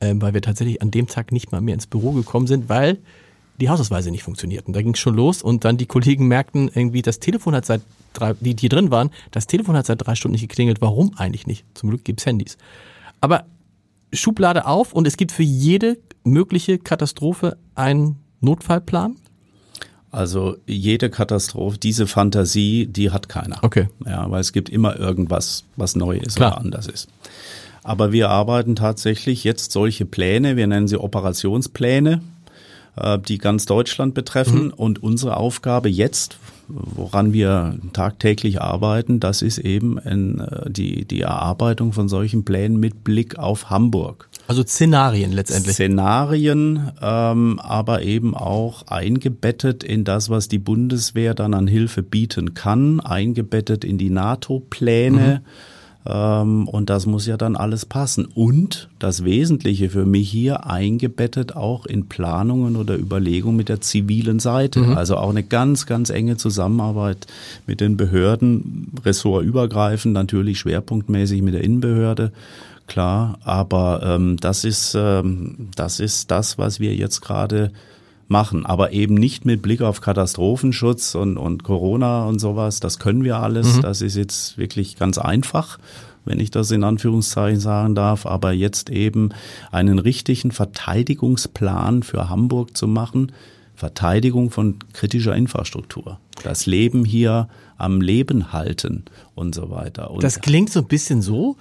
[0.00, 2.98] äh, weil wir tatsächlich an dem Tag nicht mal mehr ins Büro gekommen sind, weil
[3.60, 4.72] die Hausausweise nicht funktionierten.
[4.72, 7.82] Da ging es schon los und dann die Kollegen merkten irgendwie, das Telefon hat seit
[8.12, 10.80] drei, die, die drin waren, das Telefon hat seit drei Stunden nicht geklingelt.
[10.80, 11.64] Warum eigentlich nicht?
[11.74, 12.56] Zum Glück gibt's Handys.
[13.20, 13.44] Aber
[14.12, 19.16] Schublade auf und es gibt für jede mögliche Katastrophe einen Notfallplan.
[20.10, 23.58] Also jede Katastrophe, diese Fantasie, die hat keiner.
[23.62, 23.88] Okay.
[24.06, 26.52] Ja, weil es gibt immer irgendwas, was neu ist Klar.
[26.52, 27.08] oder anders ist.
[27.82, 32.22] Aber wir arbeiten tatsächlich jetzt solche Pläne, wir nennen sie Operationspläne,
[32.96, 34.70] äh, die ganz Deutschland betreffen.
[34.70, 41.22] Und unsere Aufgabe jetzt, woran wir tagtäglich arbeiten, das ist eben in, äh, die, die
[41.22, 44.28] Erarbeitung von solchen Plänen mit Blick auf Hamburg.
[44.46, 45.74] Also Szenarien letztendlich.
[45.74, 52.54] Szenarien, ähm, aber eben auch eingebettet in das, was die Bundeswehr dann an Hilfe bieten
[52.54, 55.42] kann, eingebettet in die NATO-Pläne.
[55.44, 55.73] Ähm,
[56.06, 58.26] und das muss ja dann alles passen.
[58.26, 64.38] Und das Wesentliche für mich hier eingebettet auch in Planungen oder Überlegungen mit der zivilen
[64.38, 64.80] Seite.
[64.96, 67.26] Also auch eine ganz, ganz enge Zusammenarbeit
[67.66, 72.32] mit den Behörden, ressortübergreifend, natürlich schwerpunktmäßig mit der Innenbehörde
[72.86, 77.70] klar, aber ähm, das ist ähm, das ist das, was wir jetzt gerade
[78.28, 82.80] machen, aber eben nicht mit Blick auf Katastrophenschutz und und Corona und sowas.
[82.80, 83.80] Das können wir alles.
[83.80, 85.78] Das ist jetzt wirklich ganz einfach,
[86.24, 88.26] wenn ich das in Anführungszeichen sagen darf.
[88.26, 89.30] Aber jetzt eben
[89.70, 93.32] einen richtigen Verteidigungsplan für Hamburg zu machen.
[93.76, 96.18] Verteidigung von kritischer Infrastruktur.
[96.42, 100.10] Das Leben hier am Leben halten und so weiter.
[100.12, 101.56] Und Das klingt so ein bisschen so,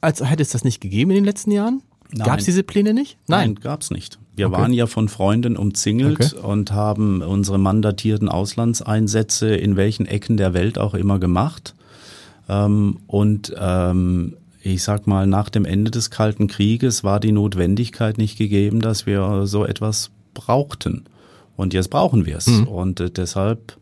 [0.00, 1.82] als hätte es das nicht gegeben in den letzten Jahren.
[2.12, 2.26] Nein.
[2.26, 3.18] Gab es diese Pläne nicht?
[3.26, 4.18] Nein, gab's nicht.
[4.34, 4.56] Wir Okay.
[4.56, 6.46] waren ja von Freunden umzingelt Okay.
[6.46, 11.74] und haben unsere mandatierten Auslandseinsätze in welchen Ecken der Welt auch immer gemacht.
[12.48, 18.16] Ähm, und ähm, ich sag mal, nach dem Ende des Kalten Krieges war die Notwendigkeit
[18.18, 21.04] nicht gegeben, dass wir so etwas brauchten.
[21.56, 22.48] Und jetzt brauchen wir es.
[22.48, 23.76] Und äh, deshalb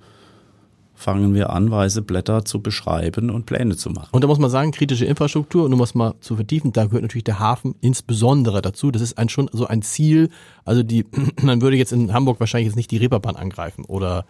[0.96, 4.08] fangen wir an, weiße Blätter zu beschreiben und Pläne zu machen.
[4.12, 7.02] Und da muss man sagen, kritische Infrastruktur, und um es mal zu vertiefen, da gehört
[7.02, 8.90] natürlich der Hafen insbesondere dazu.
[8.90, 10.30] Das ist ein, schon so ein Ziel.
[10.64, 11.04] Also die,
[11.42, 14.24] man würde jetzt in Hamburg wahrscheinlich jetzt nicht die Reeperbahn angreifen oder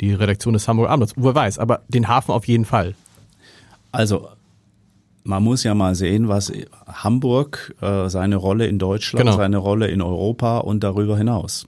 [0.00, 2.94] die Redaktion des Hamburger Abendblatts, wer weiß, aber den Hafen auf jeden Fall.
[3.92, 4.28] Also
[5.24, 6.50] man muss ja mal sehen, was
[6.86, 9.36] Hamburg, äh, seine Rolle in Deutschland, Genau.
[9.36, 11.66] seine Rolle in Europa und darüber hinaus.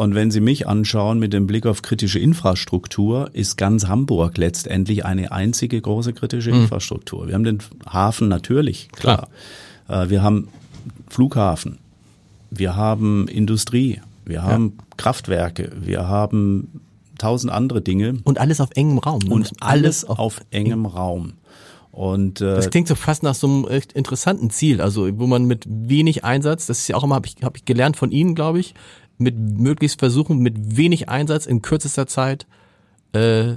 [0.00, 5.04] Und wenn Sie mich anschauen mit dem Blick auf kritische Infrastruktur, ist ganz Hamburg letztendlich
[5.04, 7.26] eine einzige große kritische Infrastruktur.
[7.26, 9.28] Wir haben den Hafen natürlich, klar.
[9.88, 10.48] Äh, wir haben
[11.06, 11.76] Flughafen,
[12.50, 16.80] wir haben Industrie, wir haben Kraftwerke, wir haben
[17.18, 19.20] tausend andere Dinge Und alles auf engem Raum.
[19.22, 19.34] ne?
[19.34, 21.34] und alles auf engem Raum.
[21.92, 25.44] Und äh, Das klingt so fast nach so einem echt interessanten Ziel, also wo man
[25.44, 28.34] mit wenig Einsatz, das ist ja auch immer, habe ich, hab ich gelernt von Ihnen,
[28.34, 28.74] glaube ich,
[29.20, 32.46] mit möglichst versuchen, mit wenig Einsatz in kürzester Zeit
[33.12, 33.54] äh,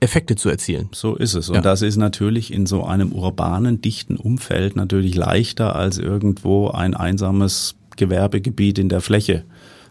[0.00, 0.88] Effekte zu erzielen.
[0.92, 1.48] so ist es.
[1.48, 1.60] Und Ja.
[1.62, 7.74] das ist natürlich in so einem urbanen, dichten Umfeld natürlich leichter als irgendwo ein einsames
[7.96, 9.44] Gewerbegebiet in der Fläche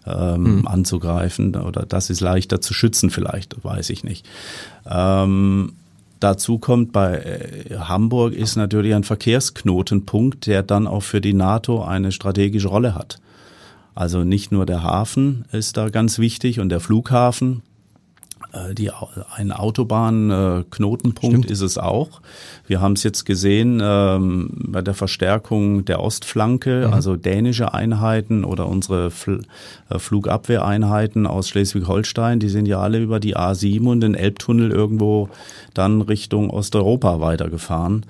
[0.06, 0.68] ähm, Mhm.
[0.68, 1.56] anzugreifen.
[1.56, 4.26] Oder das ist leichter zu schützen vielleicht, weiß ich nicht.
[4.90, 5.74] Ähm,
[6.20, 11.84] Dazu kommt bei äh, Hamburg ist natürlich ein Verkehrsknotenpunkt, der dann auch für die NATO
[11.84, 13.20] eine strategische Rolle hat.
[13.96, 17.64] Also nicht nur der Hafen ist da ganz wichtig und der Flughafen,
[18.54, 18.92] äh, die,
[19.36, 22.22] ein Autobahnknotenpunkt ist es auch.
[22.68, 28.68] Wir haben es jetzt gesehen ähm, bei der Verstärkung der Ostflanke, also dänische Einheiten oder
[28.68, 29.42] unsere Fl
[29.90, 35.30] äh, Flugabwehreinheiten aus Schleswig-Holstein, die sind ja alle über die A7 und den Elbtunnel irgendwo
[35.74, 38.06] dann Richtung Osteuropa weitergefahren.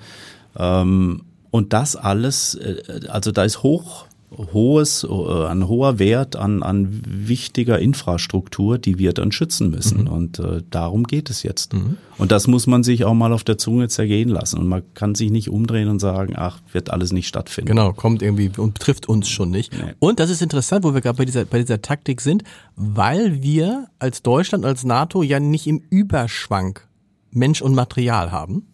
[0.56, 4.06] Ähm, und das alles, äh, also da ist hoch
[4.52, 10.08] hohes, äh, ein hoher Wert an, an wichtiger Infrastruktur, die wir dann schützen müssen.
[10.08, 11.74] Und äh, darum geht es jetzt.
[12.18, 14.58] Und das muss man sich auch mal auf der Zunge zergehen lassen.
[14.58, 17.68] Und man kann sich nicht umdrehen und sagen, ach, wird alles nicht stattfinden.
[17.68, 19.72] Genau, kommt irgendwie und betrifft uns schon nicht.
[19.72, 19.94] Nee.
[19.98, 22.44] Und das ist interessant, wo wir gerade bei dieser, bei dieser Taktik sind,
[22.76, 26.86] weil wir als Deutschland, als NATO ja nicht im Überschwank
[27.34, 28.66] Mensch und Material haben.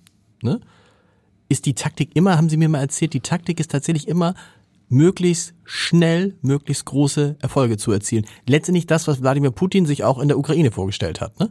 [0.42, 0.60] Ne?
[1.48, 4.34] Ist die Taktik immer, haben Sie mir mal erzählt, die Taktik ist tatsächlich immer,
[4.90, 8.26] möglichst schnell, möglichst große Erfolge zu erzielen.
[8.46, 11.40] Letztendlich das, was Wladimir Putin sich auch in der Ukraine vorgestellt hat.
[11.40, 11.50] Ne?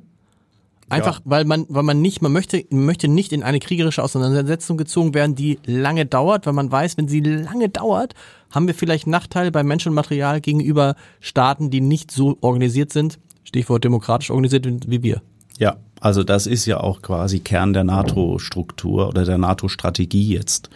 [0.89, 4.75] Einfach, weil man, weil man nicht, man möchte, man möchte nicht in eine kriegerische Auseinandersetzung
[4.75, 8.15] gezogen werden, die lange dauert, weil man weiß, wenn sie lange dauert,
[8.51, 13.19] haben wir vielleicht Nachteile bei Mensch und Material gegenüber Staaten, die nicht so organisiert sind,
[13.43, 15.21] Stichwort demokratisch organisiert wie wir.
[15.59, 20.69] Ja, Also das ist ja auch quasi Kern der NATO-Struktur oder der NATO-Strategie jetzt,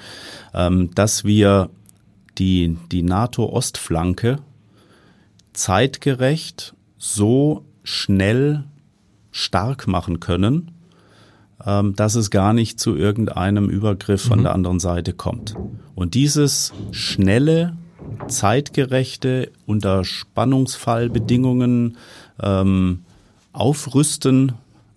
[0.54, 1.70] ähm, dass wir
[2.38, 4.40] die, die NATO-Ostflanke
[5.54, 8.64] zeitgerecht so schnell
[9.32, 10.72] stark machen können,
[11.66, 14.44] ähm, dass es gar nicht zu irgendeinem Übergriff von mhm.
[14.44, 15.56] der anderen Seite kommt.
[15.96, 17.78] Und dieses schnelle,
[18.28, 21.98] zeitgerechte, unter Spannungsfallbedingungen
[22.42, 23.04] ähm,
[23.52, 24.54] Aufrüsten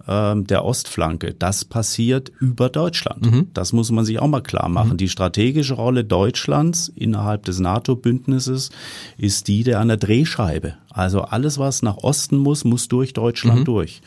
[0.08, 3.30] ähm, der Ostflanke, das passiert über Deutschland.
[3.30, 3.48] Mhm.
[3.54, 4.92] Das muss man sich auch mal klar machen.
[4.92, 4.96] Mhm.
[4.98, 8.70] Die strategische Rolle Deutschlands innerhalb des NATO-Bündnisses
[9.18, 10.74] ist die der an der Drehscheibe.
[10.90, 13.64] Also alles, was nach Osten muss, muss durch Deutschland mhm.
[13.64, 14.00] durch.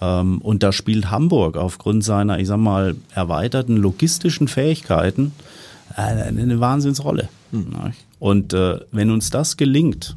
[0.00, 5.32] Ähm, und da spielt Hamburg aufgrund seiner, ich sag mal, erweiterten logistischen Fähigkeiten
[5.96, 7.28] äh, eine Wahnsinnsrolle.
[7.50, 7.92] Mhm.
[8.18, 10.16] Und äh, wenn uns das gelingt,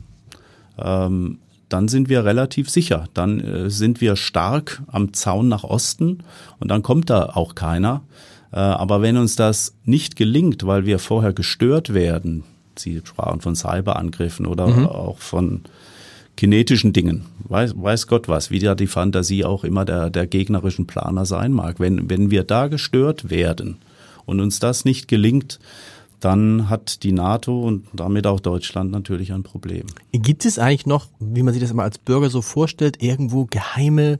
[0.77, 1.39] ähm,
[1.69, 3.05] dann sind wir relativ sicher.
[3.13, 6.19] Dann äh, sind wir stark am Zaun nach Osten
[6.59, 8.01] und dann kommt da auch keiner.
[8.51, 12.43] Äh, aber wenn uns das nicht gelingt, weil wir vorher gestört werden,
[12.79, 14.85] Sie sprachen von Cyberangriffen oder mhm.
[14.85, 15.61] auch von
[16.35, 20.85] kinetischen Dingen, weiß, weiß Gott was, wie da die Fantasie auch immer der, der gegnerischen
[20.85, 21.79] Planer sein mag.
[21.79, 23.77] Wenn, wenn wir da gestört werden
[24.25, 25.59] und uns das nicht gelingt,
[26.19, 29.85] dann hat die NATO und damit auch Deutschland natürlich ein Problem.
[30.11, 34.19] Gibt es eigentlich noch, wie man sich das immer als Bürger so vorstellt, irgendwo geheime,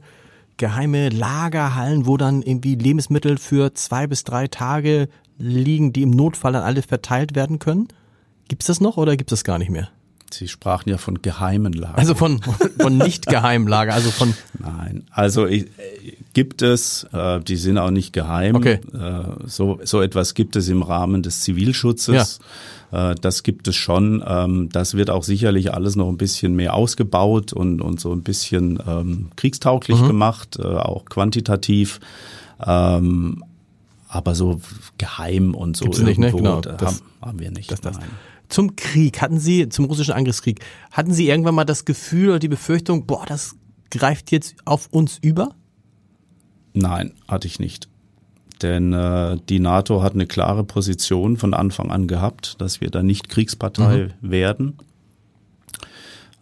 [0.56, 6.52] geheime Lagerhallen, wo dann irgendwie Lebensmittel für zwei bis drei Tage liegen, die im Notfall
[6.52, 7.88] dann alle verteilt werden können?
[8.48, 9.88] Gibt es das noch oder gibt es das gar nicht mehr?
[10.34, 11.96] Sie sprachen ja von geheimen Lagern.
[11.96, 12.40] Also von,
[12.78, 14.34] von nicht geheimen Lager, also von.
[14.58, 15.66] Nein, also ich,
[16.34, 18.54] gibt es, äh, die sind auch nicht geheim.
[18.54, 18.80] Okay.
[18.92, 22.40] Äh, so, so etwas gibt es im Rahmen des Zivilschutzes.
[22.92, 23.10] Ja.
[23.10, 24.22] Äh, das gibt es schon.
[24.26, 28.22] Ähm, das wird auch sicherlich alles noch ein bisschen mehr ausgebaut und, und so ein
[28.22, 30.06] bisschen ähm, kriegstauglich mhm.
[30.06, 32.00] gemacht, äh, auch quantitativ.
[32.64, 33.44] Ähm,
[34.08, 34.60] aber so
[34.96, 36.38] geheim und so Gibt's irgendwo, nicht, ne?
[36.38, 37.70] genau, das, haben, haben wir nicht.
[37.70, 37.98] Das, das.
[38.48, 42.48] Zum Krieg, hatten Sie, zum russischen Angriffskrieg, hatten Sie irgendwann mal das Gefühl oder die
[42.48, 43.56] Befürchtung, boah, das
[43.90, 45.54] greift jetzt auf uns über?
[46.72, 47.88] Nein, hatte ich nicht.
[48.62, 53.02] Denn äh, die NATO hat eine klare Position von Anfang an gehabt, dass wir da
[53.02, 54.30] nicht Kriegspartei mhm.
[54.30, 54.78] werden.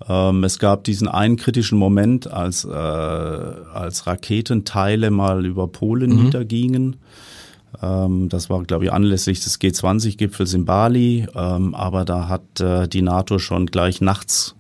[0.09, 6.25] Ähm, es gab diesen einen kritischen Moment, als, äh, als Raketenteile mal über Polen mhm.
[6.25, 6.97] niedergingen.
[7.83, 11.27] Ähm, das war, glaube ich, anlässlich des G20-Gipfels in Bali.
[11.35, 14.55] Ähm, aber da hat äh, die NATO schon gleich nachts,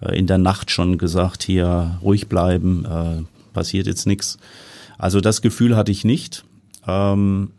[0.00, 4.38] äh, in der Nacht schon gesagt, hier ruhig bleiben, äh, passiert jetzt nichts.
[4.98, 6.44] Also das Gefühl hatte ich nicht.
[6.86, 7.50] Ähm,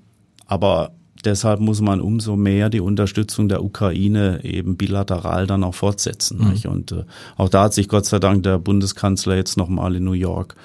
[0.47, 0.91] aber
[1.24, 6.38] deshalb muss man umso mehr die Unterstützung der Ukraine eben bilateral dann auch fortsetzen.
[6.64, 6.72] Mhm.
[6.72, 10.56] Und auch da hat sich Gott sei Dank der Bundeskanzler jetzt nochmal in New York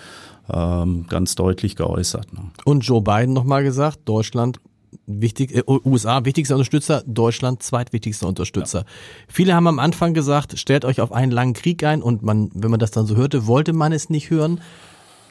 [0.53, 2.33] ähm, ganz deutlich geäußert.
[2.33, 2.51] Ne?
[2.65, 4.61] Und Joe Biden nochmal gesagt, Deutschland
[5.07, 8.81] wichtig, äh, USA wichtigster Unterstützer, Deutschland zweitwichtigster Unterstützer.
[8.81, 8.87] Ja.
[9.29, 12.71] Viele haben am Anfang gesagt, stellt euch auf einen langen Krieg ein und man, wenn
[12.71, 14.61] man das dann so hörte, wollte man es nicht hören.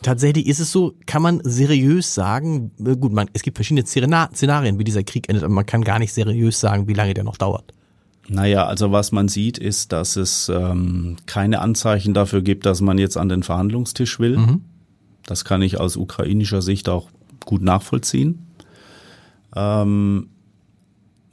[0.01, 4.80] Tatsächlich ist es so, kann man seriös sagen, äh, gut, man, es gibt verschiedene Szenarien,
[4.80, 7.38] wie dieser Krieg endet, aber man kann gar nicht seriös sagen, wie lange der noch
[7.38, 7.74] dauert.
[8.30, 12.99] Naja, also was man sieht, ist, dass es ähm, keine Anzeichen dafür gibt, dass man
[12.99, 14.38] jetzt an den Verhandlungstisch will.
[14.38, 14.61] Mhm.
[15.26, 17.09] Das kann ich aus ukrainischer Sicht auch
[17.45, 18.47] gut nachvollziehen.
[19.55, 20.30] Ähm,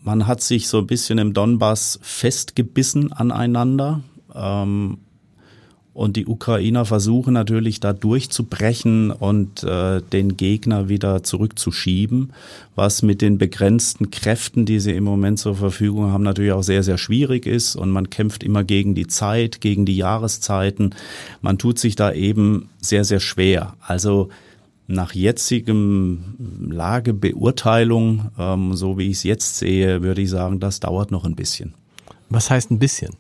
[0.01, 4.03] man hat sich so ein bisschen im Donbass festgebissen aneinander.
[4.34, 4.99] Ähm,
[5.97, 12.35] und die Ukrainer versuchen natürlich da durchzubrechen und äh, den Gegner wieder zurückzuschieben,
[12.75, 16.83] was mit den begrenzten Kräften, die sie im Moment zur Verfügung haben, natürlich auch sehr,
[16.83, 17.77] sehr schwierig ist.
[17.77, 20.95] Und man kämpft immer gegen die Zeit, gegen die Jahreszeiten.
[21.41, 23.75] Man tut sich da eben sehr, sehr schwer.
[23.81, 24.29] Also
[24.89, 26.35] nach jetzigem
[26.71, 31.37] Lagebeurteilung, ähm, so wie ich es jetzt sehe, würde ich sagen, das dauert noch ein
[31.37, 31.73] bisschen.
[32.29, 33.15] Was heißt ein bisschen?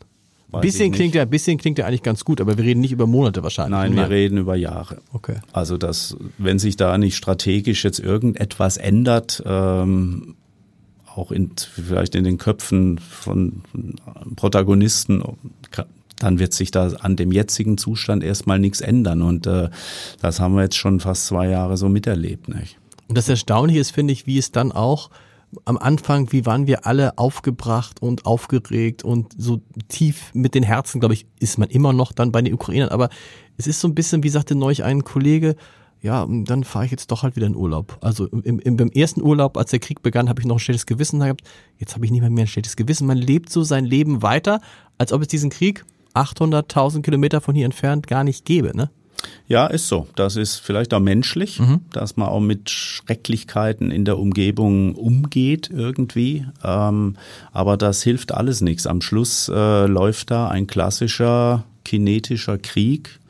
[0.60, 3.42] Bisschen klingt ja, bisschen klingt ja eigentlich ganz gut, aber wir reden nicht über Monate
[3.42, 3.70] wahrscheinlich.
[3.70, 4.98] Nein, Nein, wir reden über Jahre.
[5.12, 5.36] Okay.
[5.52, 10.34] Also dass, wenn sich da nicht strategisch jetzt irgendetwas ändert, ähm,
[11.14, 13.62] auch in, vielleicht in den Köpfen von
[14.36, 15.22] Protagonisten,
[16.18, 19.22] dann wird sich da an dem jetzigen Zustand erstmal nichts ändern.
[19.22, 19.68] Und äh,
[20.20, 22.48] das haben wir jetzt schon fast zwei Jahre so miterlebt.
[22.48, 22.78] Nicht?
[23.08, 25.10] Und das Erstaunliche ist, finde ich, wie es dann auch
[25.64, 31.00] am Anfang, wie waren wir alle aufgebracht und aufgeregt und so tief mit den Herzen,
[31.00, 32.90] glaube ich, ist man immer noch dann bei den Ukrainern.
[32.90, 33.08] Aber
[33.56, 35.56] es ist so ein bisschen, wie sagte neulich ein Kollege,
[36.02, 37.98] ja, dann fahre ich jetzt doch halt wieder in Urlaub.
[38.00, 40.86] Also im, im, beim ersten Urlaub, als der Krieg begann, habe ich noch ein schlechtes
[40.86, 41.42] Gewissen gehabt.
[41.78, 43.06] Jetzt habe ich nicht mehr, mehr ein schlechtes Gewissen.
[43.06, 44.60] Man lebt so sein Leben weiter,
[44.98, 45.84] als ob es diesen Krieg
[46.14, 48.90] 800.000 Kilometer von hier entfernt gar nicht gäbe, ne?
[49.48, 50.08] Ja, ist so.
[50.16, 51.80] Das ist vielleicht auch menschlich, mhm.
[51.92, 56.46] dass man auch mit Schrecklichkeiten in der Umgebung umgeht irgendwie.
[56.64, 57.16] Ähm,
[57.52, 58.86] aber das hilft alles nichts.
[58.86, 63.20] Am Schluss äh, läuft da ein klassischer kinetischer Krieg.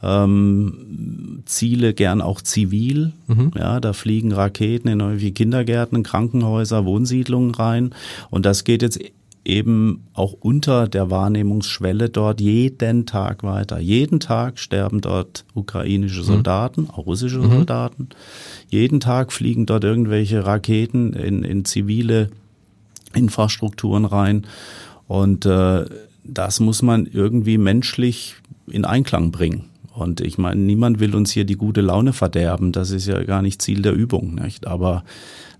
[0.00, 3.12] Ähm, Ziele gern auch zivil.
[3.26, 3.50] Mhm.
[3.56, 7.94] Ja, da fliegen Raketen in irgendwie Kindergärten, Krankenhäuser, Wohnsiedlungen rein.
[8.30, 9.00] Und das geht jetzt
[9.48, 13.78] eben auch unter der Wahrnehmungsschwelle dort jeden Tag weiter.
[13.78, 16.24] Jeden Tag sterben dort ukrainische mhm.
[16.24, 16.90] Soldaten, mhm.
[16.90, 17.50] auch russische mhm.
[17.50, 18.08] Soldaten.
[18.68, 22.28] Jeden Tag fliegen dort irgendwelche Raketen in, in zivile
[23.14, 24.46] Infrastrukturen rein.
[25.06, 25.86] Und äh,
[26.24, 28.36] das muss man irgendwie menschlich
[28.66, 29.64] in Einklang bringen.
[29.94, 32.70] Und ich meine, niemand will uns hier die gute Laune verderben.
[32.70, 34.66] Das ist ja gar nicht Ziel der Übung, nicht?
[34.66, 35.04] Aber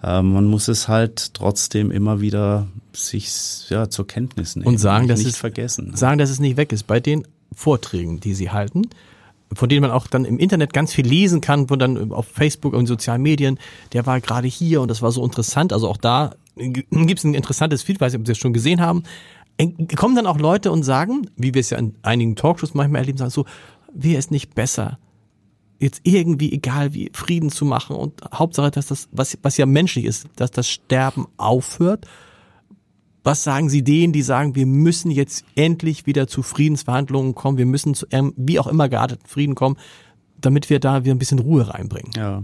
[0.02, 5.08] äh, man muss es halt trotzdem immer wieder sich ja zur Kenntnis nehmen und sagen,
[5.08, 5.90] dass nicht es vergessen.
[5.90, 5.96] Ne?
[5.96, 6.86] Sagen, dass es nicht weg ist.
[6.86, 8.88] Bei den Vorträgen, die Sie halten,
[9.52, 12.74] von denen man auch dann im Internet ganz viel lesen kann, wo dann auf Facebook
[12.74, 13.58] und sozialen Medien,
[13.92, 15.72] der war gerade hier und das war so interessant.
[15.72, 18.80] Also auch da gibt es ein interessantes Feedback, weiß nicht, ob Sie es schon gesehen
[18.80, 19.04] haben.
[19.96, 23.18] Kommen dann auch Leute und sagen, wie wir es ja in einigen Talkshows manchmal erleben,
[23.18, 23.44] sagen so,
[23.92, 24.98] wäre es nicht besser,
[25.78, 30.04] jetzt irgendwie egal wie Frieden zu machen und Hauptsache, dass das, was, was ja menschlich
[30.04, 32.06] ist, dass das Sterben aufhört.
[33.24, 37.66] Was sagen Sie denen, die sagen, wir müssen jetzt endlich wieder zu Friedensverhandlungen kommen, wir
[37.66, 39.76] müssen zu ähm, wie auch immer gearteten Frieden kommen,
[40.40, 42.12] damit wir da wieder ein bisschen Ruhe reinbringen?
[42.16, 42.42] Ja,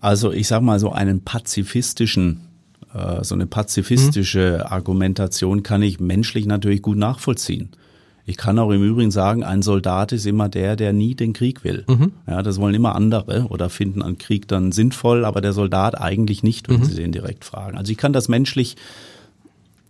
[0.00, 2.48] also ich sag mal so einen pazifistischen
[2.94, 4.72] äh, so eine pazifistische mhm.
[4.72, 7.70] Argumentation kann ich menschlich natürlich gut nachvollziehen.
[8.26, 11.62] Ich kann auch im Übrigen sagen, ein Soldat ist immer der, der nie den Krieg
[11.62, 11.84] will.
[11.86, 12.12] Mhm.
[12.26, 16.42] Ja, das wollen immer andere oder finden einen Krieg dann sinnvoll, aber der Soldat eigentlich
[16.42, 16.84] nicht, wenn mhm.
[16.84, 17.76] sie den direkt fragen.
[17.76, 18.76] Also ich kann das menschlich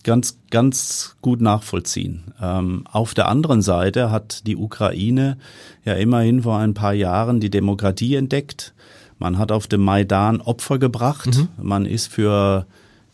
[0.03, 2.35] ganz, ganz gut nachvollziehen.
[2.41, 5.39] Ähm, auf der anderen Seite hat die Ukraine
[5.85, 8.75] ja immerhin vor ein paar Jahren die Demokratie entdeckt.
[9.19, 11.37] Man hat auf dem Maidan Opfer gebracht.
[11.37, 11.49] Mhm.
[11.63, 12.67] Man ist für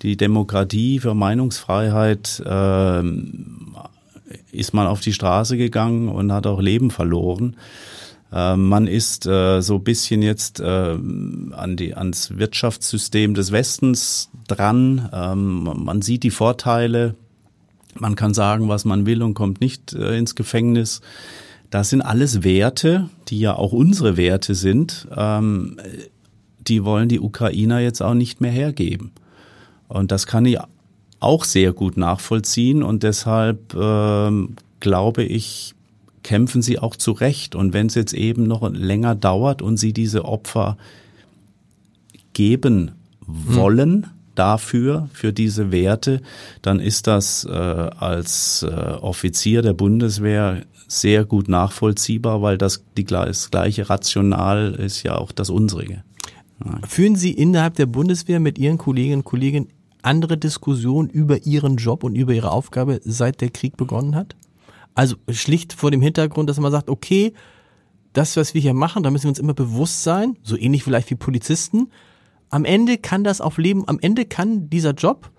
[0.02, 3.76] die Demokratie, für Meinungsfreiheit ähm,
[4.52, 7.56] ist man auf die Straße gegangen und hat auch Leben verloren.
[8.32, 15.08] Äh, man ist äh, so bisschen jetzt äh, an die, ans Wirtschaftssystem des Westens dran.
[15.12, 17.14] Ähm, man sieht die Vorteile.
[17.98, 21.00] Man kann sagen, was man will und kommt nicht äh, ins Gefängnis.
[21.70, 25.08] Das sind alles Werte, die ja auch unsere Werte sind.
[25.16, 25.76] Ähm,
[26.58, 29.12] die wollen die Ukrainer jetzt auch nicht mehr hergeben.
[29.88, 30.58] Und das kann ich
[31.20, 35.74] auch sehr gut nachvollziehen und deshalb ähm, glaube ich,
[36.22, 37.54] kämpfen sie auch zu Recht.
[37.54, 40.76] Und wenn es jetzt eben noch länger dauert und sie diese Opfer
[42.32, 42.92] geben
[43.26, 44.10] wollen, hm.
[44.34, 46.22] dafür, für diese Werte,
[46.62, 53.04] dann ist das äh, als äh, Offizier der Bundeswehr sehr gut nachvollziehbar, weil das, die,
[53.04, 56.02] das gleiche Rational ist ja auch das unsrige.
[56.86, 59.68] Führen Sie innerhalb der Bundeswehr mit Ihren Kolleginnen und Kollegen
[60.02, 64.36] andere Diskussion über ihren Job und über ihre Aufgabe, seit der Krieg begonnen hat?
[64.94, 67.32] Also schlicht vor dem Hintergrund, dass man sagt, okay,
[68.12, 71.10] das, was wir hier machen, da müssen wir uns immer bewusst sein, so ähnlich vielleicht
[71.10, 71.90] wie Polizisten.
[72.48, 75.30] Am Ende kann das auf Leben, am Ende kann dieser Job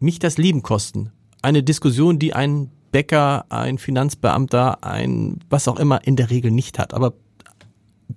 [0.00, 1.10] mich das Leben kosten.
[1.42, 6.78] Eine Diskussion, die ein Bäcker, ein Finanzbeamter, ein was auch immer in der Regel nicht
[6.78, 6.94] hat.
[6.94, 7.14] Aber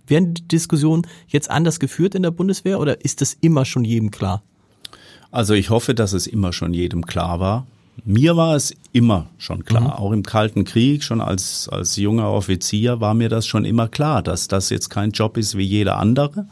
[0.07, 4.11] werden die Diskussionen jetzt anders geführt in der Bundeswehr oder ist das immer schon jedem
[4.11, 4.43] klar?
[5.31, 7.65] Also ich hoffe, dass es immer schon jedem klar war.
[8.03, 9.89] Mir war es immer schon klar, mhm.
[9.89, 14.21] auch im Kalten Krieg, schon als, als junger Offizier war mir das schon immer klar,
[14.21, 16.47] dass das jetzt kein Job ist wie jeder andere,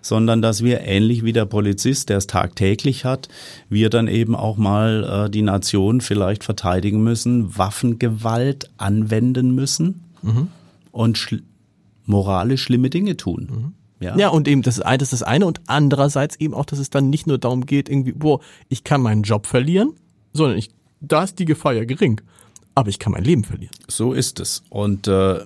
[0.00, 3.28] sondern dass wir ähnlich wie der Polizist, der es tagtäglich hat,
[3.68, 10.48] wir dann eben auch mal äh, die Nation vielleicht verteidigen müssen, Waffengewalt anwenden müssen mhm.
[10.92, 11.42] und schl
[12.08, 13.48] moralisch schlimme Dinge tun.
[13.50, 13.72] Mhm.
[14.00, 14.16] Ja.
[14.16, 17.08] ja, und eben das, das ist das eine und andererseits eben auch, dass es dann
[17.08, 19.94] nicht nur darum geht, irgendwie, boah, ich kann meinen Job verlieren,
[20.32, 20.70] sondern ich,
[21.00, 22.20] da ist die Gefahr ja gering,
[22.74, 23.74] aber ich kann mein Leben verlieren.
[23.88, 24.62] So ist es.
[24.68, 25.40] Und äh,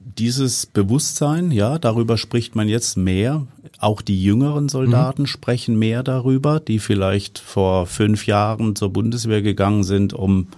[0.00, 3.46] dieses Bewusstsein, ja, darüber spricht man jetzt mehr.
[3.78, 5.26] Auch die jüngeren Soldaten mhm.
[5.26, 10.48] sprechen mehr darüber, die vielleicht vor fünf Jahren zur Bundeswehr gegangen sind, um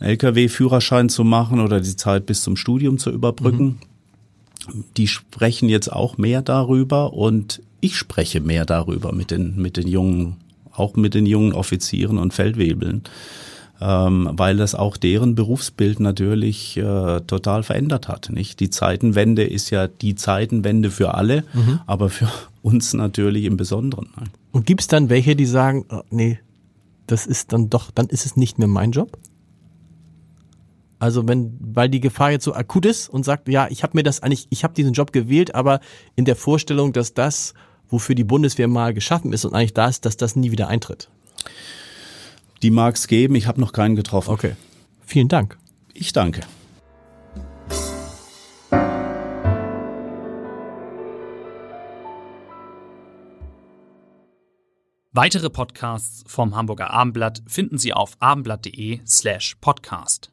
[0.00, 3.64] LKW-Führerschein zu machen oder die Zeit bis zum Studium zu überbrücken.
[3.64, 3.91] Mhm
[4.96, 9.88] die sprechen jetzt auch mehr darüber und ich spreche mehr darüber mit den, mit den
[9.88, 10.36] jungen,
[10.72, 13.02] auch mit den jungen Offizieren und Feldwebeln,
[13.80, 18.30] ähm, weil das auch deren Berufsbild natürlich äh, total verändert hat.
[18.30, 18.60] Nicht?
[18.60, 21.80] Die Zeitenwende ist ja die Zeitenwende für alle, mhm.
[21.86, 22.28] aber für
[22.62, 24.10] uns natürlich im Besonderen.
[24.16, 24.26] Ne?
[24.52, 26.38] Und gibt es dann welche, die sagen, oh, nee,
[27.06, 29.18] das ist dann doch, dann ist es nicht mehr mein Job?
[31.02, 34.04] Also wenn, weil die Gefahr jetzt so akut ist und sagt, ja, ich habe mir
[34.04, 35.80] das eigentlich, ich habe diesen Job gewählt, aber
[36.14, 37.54] in der Vorstellung, dass das,
[37.88, 41.10] wofür die Bundeswehr mal geschaffen ist und eigentlich da ist, dass das nie wieder eintritt.
[42.62, 44.30] Die mag es geben, ich habe noch keinen getroffen.
[44.30, 44.54] Okay.
[45.04, 45.58] Vielen Dank.
[45.92, 46.42] Ich danke.
[55.10, 60.31] Weitere Podcasts vom Hamburger Abendblatt finden Sie auf abendblatt.de slash podcast.